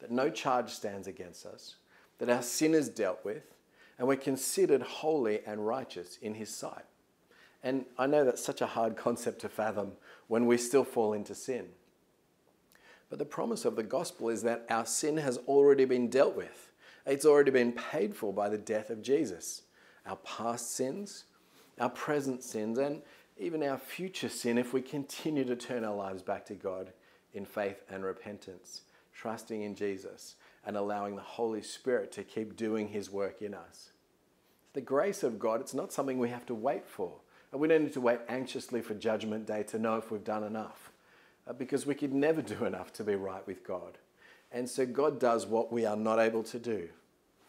that 0.00 0.10
no 0.10 0.30
charge 0.30 0.70
stands 0.70 1.06
against 1.06 1.44
us, 1.46 1.76
that 2.18 2.30
our 2.30 2.42
sin 2.42 2.74
is 2.74 2.88
dealt 2.88 3.24
with, 3.24 3.44
and 3.98 4.06
we're 4.06 4.16
considered 4.16 4.82
holy 4.82 5.40
and 5.44 5.66
righteous 5.66 6.18
in 6.22 6.34
His 6.34 6.54
sight. 6.54 6.84
And 7.62 7.84
I 7.98 8.06
know 8.06 8.24
that's 8.24 8.44
such 8.44 8.60
a 8.60 8.66
hard 8.66 8.96
concept 8.96 9.40
to 9.40 9.48
fathom 9.48 9.92
when 10.28 10.46
we 10.46 10.56
still 10.56 10.84
fall 10.84 11.12
into 11.12 11.34
sin. 11.34 11.66
But 13.10 13.18
the 13.18 13.24
promise 13.24 13.64
of 13.64 13.74
the 13.74 13.82
gospel 13.82 14.28
is 14.28 14.42
that 14.42 14.66
our 14.68 14.86
sin 14.86 15.16
has 15.16 15.38
already 15.48 15.84
been 15.84 16.08
dealt 16.08 16.36
with. 16.36 16.70
It's 17.06 17.24
already 17.24 17.50
been 17.50 17.72
paid 17.72 18.14
for 18.14 18.32
by 18.32 18.50
the 18.50 18.58
death 18.58 18.90
of 18.90 19.02
Jesus. 19.02 19.62
Our 20.06 20.16
past 20.16 20.74
sins, 20.74 21.24
our 21.80 21.88
present 21.88 22.42
sins, 22.42 22.78
and 22.78 23.00
even 23.38 23.62
our 23.62 23.78
future 23.78 24.28
sin 24.28 24.58
if 24.58 24.74
we 24.74 24.82
continue 24.82 25.44
to 25.44 25.56
turn 25.56 25.84
our 25.84 25.94
lives 25.94 26.22
back 26.22 26.44
to 26.46 26.54
God 26.54 26.92
in 27.32 27.46
faith 27.46 27.82
and 27.88 28.04
repentance, 28.04 28.82
trusting 29.14 29.62
in 29.62 29.74
Jesus 29.74 30.34
and 30.66 30.76
allowing 30.76 31.16
the 31.16 31.22
Holy 31.22 31.62
Spirit 31.62 32.12
to 32.12 32.24
keep 32.24 32.56
doing 32.56 32.88
His 32.88 33.10
work 33.10 33.42
in 33.42 33.54
us. 33.54 33.90
The 34.74 34.80
grace 34.80 35.22
of 35.22 35.38
God, 35.38 35.60
it's 35.60 35.74
not 35.74 35.92
something 35.92 36.18
we 36.18 36.28
have 36.28 36.46
to 36.46 36.54
wait 36.54 36.86
for. 36.86 37.12
And 37.50 37.60
we 37.60 37.68
don't 37.68 37.84
need 37.84 37.94
to 37.94 38.00
wait 38.00 38.20
anxiously 38.28 38.82
for 38.82 38.94
Judgment 38.94 39.46
Day 39.46 39.62
to 39.64 39.78
know 39.78 39.96
if 39.96 40.10
we've 40.10 40.24
done 40.24 40.44
enough, 40.44 40.92
uh, 41.46 41.54
because 41.54 41.86
we 41.86 41.94
could 41.94 42.12
never 42.12 42.42
do 42.42 42.64
enough 42.64 42.92
to 42.94 43.04
be 43.04 43.14
right 43.14 43.46
with 43.46 43.64
God. 43.64 43.98
And 44.52 44.68
so 44.68 44.84
God 44.86 45.18
does 45.18 45.46
what 45.46 45.72
we 45.72 45.86
are 45.86 45.96
not 45.96 46.18
able 46.18 46.42
to 46.44 46.58
do. 46.58 46.88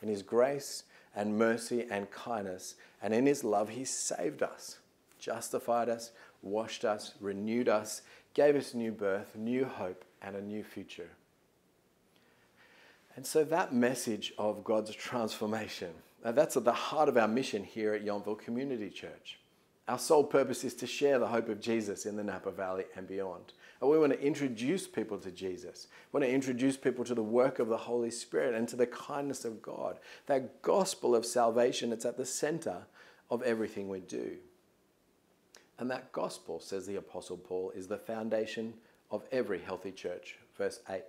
In 0.01 0.07
His 0.07 0.23
grace 0.23 0.83
and 1.15 1.37
mercy 1.37 1.85
and 1.89 2.09
kindness, 2.11 2.75
and 3.01 3.13
in 3.13 3.25
His 3.25 3.43
love, 3.43 3.69
He 3.69 3.83
saved 3.83 4.41
us, 4.41 4.79
justified 5.17 5.89
us, 5.89 6.11
washed 6.41 6.85
us, 6.85 7.13
renewed 7.19 7.67
us, 7.67 8.01
gave 8.33 8.55
us 8.55 8.73
new 8.73 8.91
birth, 8.91 9.35
new 9.35 9.65
hope, 9.65 10.05
and 10.21 10.35
a 10.35 10.41
new 10.41 10.63
future. 10.63 11.09
And 13.19 13.27
so 13.27 13.43
that 13.43 13.73
message 13.73 14.31
of 14.37 14.63
God's 14.63 14.95
transformation, 14.95 15.89
uh, 16.23 16.31
that's 16.31 16.55
at 16.55 16.63
the 16.63 16.71
heart 16.71 17.09
of 17.09 17.17
our 17.17 17.27
mission 17.27 17.65
here 17.65 17.93
at 17.93 18.05
Yountville 18.05 18.39
Community 18.39 18.89
Church. 18.89 19.39
Our 19.89 19.99
sole 19.99 20.23
purpose 20.23 20.63
is 20.63 20.73
to 20.75 20.87
share 20.87 21.19
the 21.19 21.27
hope 21.27 21.49
of 21.49 21.59
Jesus 21.59 22.05
in 22.05 22.15
the 22.15 22.23
Napa 22.23 22.49
Valley 22.49 22.85
and 22.95 23.09
beyond. 23.09 23.51
And 23.81 23.89
we 23.89 23.99
want 23.99 24.13
to 24.13 24.21
introduce 24.21 24.87
people 24.87 25.17
to 25.17 25.31
Jesus. 25.31 25.87
We 26.13 26.21
want 26.21 26.29
to 26.29 26.33
introduce 26.33 26.77
people 26.77 27.03
to 27.03 27.13
the 27.13 27.21
work 27.21 27.59
of 27.59 27.67
the 27.67 27.75
Holy 27.75 28.09
Spirit 28.09 28.55
and 28.55 28.69
to 28.69 28.77
the 28.77 28.87
kindness 28.87 29.43
of 29.43 29.61
God. 29.61 29.99
That 30.27 30.61
gospel 30.61 31.13
of 31.13 31.25
salvation, 31.25 31.91
it's 31.91 32.05
at 32.05 32.15
the 32.15 32.25
center 32.25 32.83
of 33.29 33.41
everything 33.41 33.89
we 33.89 33.99
do. 33.99 34.37
And 35.77 35.91
that 35.91 36.13
gospel, 36.13 36.61
says 36.61 36.87
the 36.87 36.95
Apostle 36.95 37.35
Paul, 37.35 37.73
is 37.75 37.87
the 37.87 37.97
foundation 37.97 38.75
of 39.11 39.25
every 39.29 39.59
healthy 39.59 39.91
church. 39.91 40.37
Verse 40.57 40.79
8. 40.89 41.03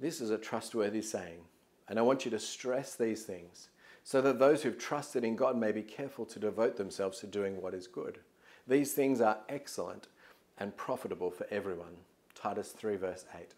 This 0.00 0.22
is 0.22 0.30
a 0.30 0.38
trustworthy 0.38 1.02
saying, 1.02 1.40
and 1.86 1.98
I 1.98 2.02
want 2.02 2.24
you 2.24 2.30
to 2.30 2.38
stress 2.38 2.94
these 2.94 3.24
things 3.24 3.68
so 4.02 4.22
that 4.22 4.38
those 4.38 4.62
who've 4.62 4.78
trusted 4.78 5.24
in 5.24 5.36
God 5.36 5.58
may 5.58 5.72
be 5.72 5.82
careful 5.82 6.24
to 6.24 6.38
devote 6.38 6.76
themselves 6.76 7.20
to 7.20 7.26
doing 7.26 7.60
what 7.60 7.74
is 7.74 7.86
good. 7.86 8.18
These 8.66 8.94
things 8.94 9.20
are 9.20 9.40
excellent 9.50 10.08
and 10.56 10.74
profitable 10.74 11.30
for 11.30 11.46
everyone. 11.50 11.96
Titus 12.34 12.72
3, 12.72 12.96
verse 12.96 13.26
8. 13.38 13.52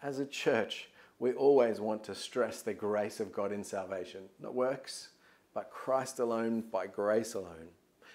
As 0.00 0.20
a 0.20 0.26
church, 0.26 0.90
we 1.18 1.32
always 1.32 1.80
want 1.80 2.04
to 2.04 2.14
stress 2.14 2.62
the 2.62 2.72
grace 2.72 3.18
of 3.18 3.32
God 3.32 3.50
in 3.50 3.64
salvation, 3.64 4.22
not 4.40 4.54
works, 4.54 5.08
but 5.54 5.70
Christ 5.70 6.20
alone, 6.20 6.62
by 6.70 6.86
grace 6.86 7.34
alone. 7.34 7.68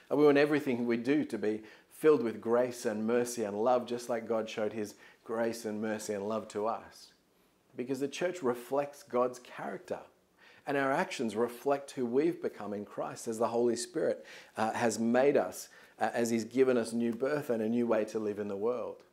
And 0.09 0.17
we 0.17 0.25
want 0.25 0.37
everything 0.37 0.85
we 0.85 0.95
do 0.95 1.25
to 1.25 1.37
be 1.37 1.61
filled 1.89 2.23
with 2.23 2.39
grace 2.39 2.85
and 2.85 3.05
mercy 3.05 3.43
and 3.43 3.61
love, 3.61 3.85
just 3.85 4.07
like 4.07 4.29
God 4.29 4.49
showed 4.49 4.71
his 4.71 4.95
grace 5.25 5.65
and 5.65 5.81
mercy 5.81 6.13
and 6.13 6.29
love 6.29 6.47
to 6.49 6.67
us. 6.67 7.11
Because 7.77 8.01
the 8.01 8.07
church 8.09 8.43
reflects 8.43 9.03
God's 9.03 9.39
character 9.39 9.99
and 10.67 10.75
our 10.75 10.91
actions 10.91 11.35
reflect 11.35 11.91
who 11.91 12.05
we've 12.05 12.41
become 12.41 12.73
in 12.73 12.83
Christ 12.83 13.29
as 13.29 13.39
the 13.39 13.47
Holy 13.47 13.77
Spirit 13.77 14.25
uh, 14.57 14.73
has 14.73 14.99
made 14.99 15.37
us, 15.37 15.69
uh, 15.99 16.09
as 16.13 16.29
He's 16.29 16.43
given 16.43 16.77
us 16.77 16.91
new 16.91 17.13
birth 17.13 17.49
and 17.49 17.61
a 17.61 17.69
new 17.69 17.87
way 17.87 18.03
to 18.05 18.19
live 18.19 18.39
in 18.39 18.49
the 18.49 18.57
world. 18.57 19.03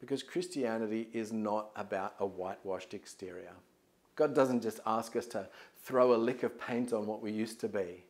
Because 0.00 0.24
Christianity 0.24 1.08
is 1.12 1.32
not 1.32 1.70
about 1.76 2.14
a 2.18 2.26
whitewashed 2.26 2.94
exterior. 2.94 3.52
God 4.16 4.34
doesn't 4.34 4.62
just 4.62 4.80
ask 4.84 5.14
us 5.14 5.26
to 5.26 5.48
throw 5.84 6.14
a 6.14 6.16
lick 6.16 6.42
of 6.42 6.60
paint 6.60 6.92
on 6.92 7.06
what 7.06 7.22
we 7.22 7.30
used 7.30 7.60
to 7.60 7.68
be. 7.68 8.04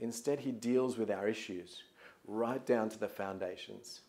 Instead, 0.00 0.40
He 0.40 0.50
deals 0.50 0.96
with 0.96 1.10
our 1.10 1.28
issues 1.28 1.82
right 2.26 2.64
down 2.64 2.88
to 2.88 2.98
the 2.98 3.08
foundations. 3.08 4.00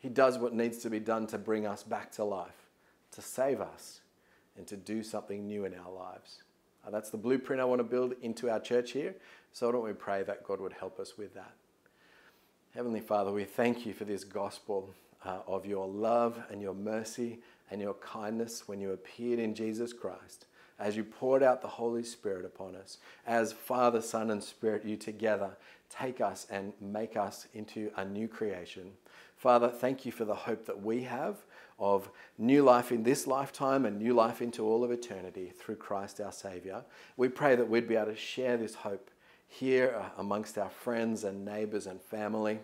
He 0.00 0.08
does 0.08 0.38
what 0.38 0.54
needs 0.54 0.78
to 0.78 0.90
be 0.90 1.00
done 1.00 1.26
to 1.28 1.38
bring 1.38 1.66
us 1.66 1.84
back 1.84 2.10
to 2.12 2.24
life, 2.24 2.66
to 3.12 3.22
save 3.22 3.60
us, 3.60 4.00
and 4.58 4.66
to 4.66 4.76
do 4.76 5.02
something 5.02 5.46
new 5.46 5.64
in 5.64 5.74
our 5.74 5.90
lives. 5.90 6.42
Uh, 6.86 6.90
that's 6.90 7.10
the 7.10 7.16
blueprint 7.16 7.62
I 7.62 7.64
want 7.64 7.78
to 7.78 7.84
build 7.84 8.14
into 8.20 8.50
our 8.50 8.60
church 8.60 8.92
here. 8.92 9.14
So 9.52 9.72
don't 9.72 9.84
we 9.84 9.92
pray 9.92 10.22
that 10.24 10.44
God 10.44 10.60
would 10.60 10.74
help 10.74 11.00
us 11.00 11.16
with 11.16 11.32
that? 11.34 11.52
Heavenly 12.74 13.00
Father, 13.00 13.32
we 13.32 13.44
thank 13.44 13.86
you 13.86 13.94
for 13.94 14.04
this 14.04 14.24
gospel 14.24 14.90
uh, 15.24 15.38
of 15.46 15.64
your 15.64 15.88
love 15.88 16.38
and 16.50 16.60
your 16.60 16.74
mercy 16.74 17.38
and 17.70 17.80
your 17.80 17.94
kindness 17.94 18.64
when 18.66 18.80
you 18.80 18.92
appeared 18.92 19.38
in 19.38 19.54
Jesus 19.54 19.92
Christ, 19.92 20.46
as 20.78 20.96
you 20.96 21.04
poured 21.04 21.42
out 21.42 21.62
the 21.62 21.68
Holy 21.68 22.02
Spirit 22.02 22.44
upon 22.44 22.76
us, 22.76 22.98
as 23.26 23.52
Father, 23.52 24.00
Son, 24.00 24.30
and 24.30 24.42
Spirit, 24.42 24.84
you 24.84 24.96
together 24.96 25.56
take 25.90 26.20
us 26.20 26.46
and 26.50 26.72
make 26.80 27.16
us 27.16 27.46
into 27.54 27.90
a 27.96 28.04
new 28.04 28.28
creation. 28.28 28.92
Father, 29.36 29.68
thank 29.68 30.04
you 30.04 30.12
for 30.12 30.24
the 30.24 30.34
hope 30.34 30.66
that 30.66 30.82
we 30.82 31.02
have 31.02 31.36
of 31.78 32.10
new 32.36 32.62
life 32.62 32.90
in 32.90 33.02
this 33.02 33.26
lifetime 33.26 33.86
and 33.86 33.98
new 33.98 34.12
life 34.12 34.42
into 34.42 34.64
all 34.64 34.82
of 34.82 34.90
eternity 34.90 35.52
through 35.56 35.76
Christ 35.76 36.20
our 36.20 36.32
Savior. 36.32 36.84
We 37.16 37.28
pray 37.28 37.56
that 37.56 37.68
we'd 37.68 37.88
be 37.88 37.96
able 37.96 38.12
to 38.12 38.16
share 38.16 38.56
this 38.56 38.74
hope 38.74 39.10
here 39.46 39.94
uh, 39.98 40.08
amongst 40.18 40.58
our 40.58 40.70
friends 40.70 41.24
and 41.24 41.44
neighbors 41.44 41.86
and 41.86 42.00
family. 42.00 42.58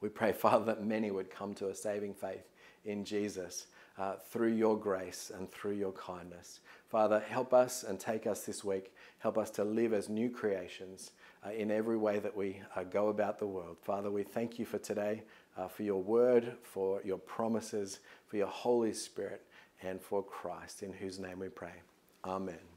We 0.00 0.08
pray, 0.08 0.32
Father, 0.32 0.66
that 0.66 0.84
many 0.84 1.10
would 1.10 1.30
come 1.30 1.54
to 1.54 1.68
a 1.68 1.74
saving 1.74 2.14
faith 2.14 2.50
in 2.84 3.04
Jesus 3.04 3.66
uh, 3.98 4.16
through 4.30 4.52
your 4.52 4.78
grace 4.78 5.30
and 5.34 5.50
through 5.50 5.74
your 5.74 5.92
kindness. 5.92 6.60
Father, 6.88 7.20
help 7.20 7.54
us 7.54 7.84
and 7.84 7.98
take 7.98 8.26
us 8.26 8.42
this 8.44 8.62
week. 8.62 8.92
Help 9.18 9.38
us 9.38 9.50
to 9.50 9.64
live 9.64 9.92
as 9.92 10.08
new 10.08 10.28
creations 10.28 11.12
uh, 11.44 11.50
in 11.50 11.70
every 11.70 11.96
way 11.96 12.18
that 12.18 12.36
we 12.36 12.60
uh, 12.76 12.82
go 12.84 13.08
about 13.08 13.38
the 13.38 13.46
world. 13.46 13.76
Father, 13.82 14.10
we 14.10 14.22
thank 14.22 14.58
you 14.58 14.64
for 14.64 14.78
today 14.78 15.22
uh, 15.56 15.68
for 15.68 15.82
your 15.82 16.02
word, 16.02 16.56
for 16.62 17.00
your 17.04 17.18
promises, 17.18 18.00
for 18.26 18.36
your 18.36 18.46
Holy 18.48 18.92
Spirit, 18.92 19.42
and 19.82 20.00
for 20.00 20.22
Christ, 20.22 20.82
in 20.82 20.92
whose 20.92 21.18
name 21.18 21.38
we 21.38 21.48
pray. 21.48 21.74
Amen. 22.24 22.73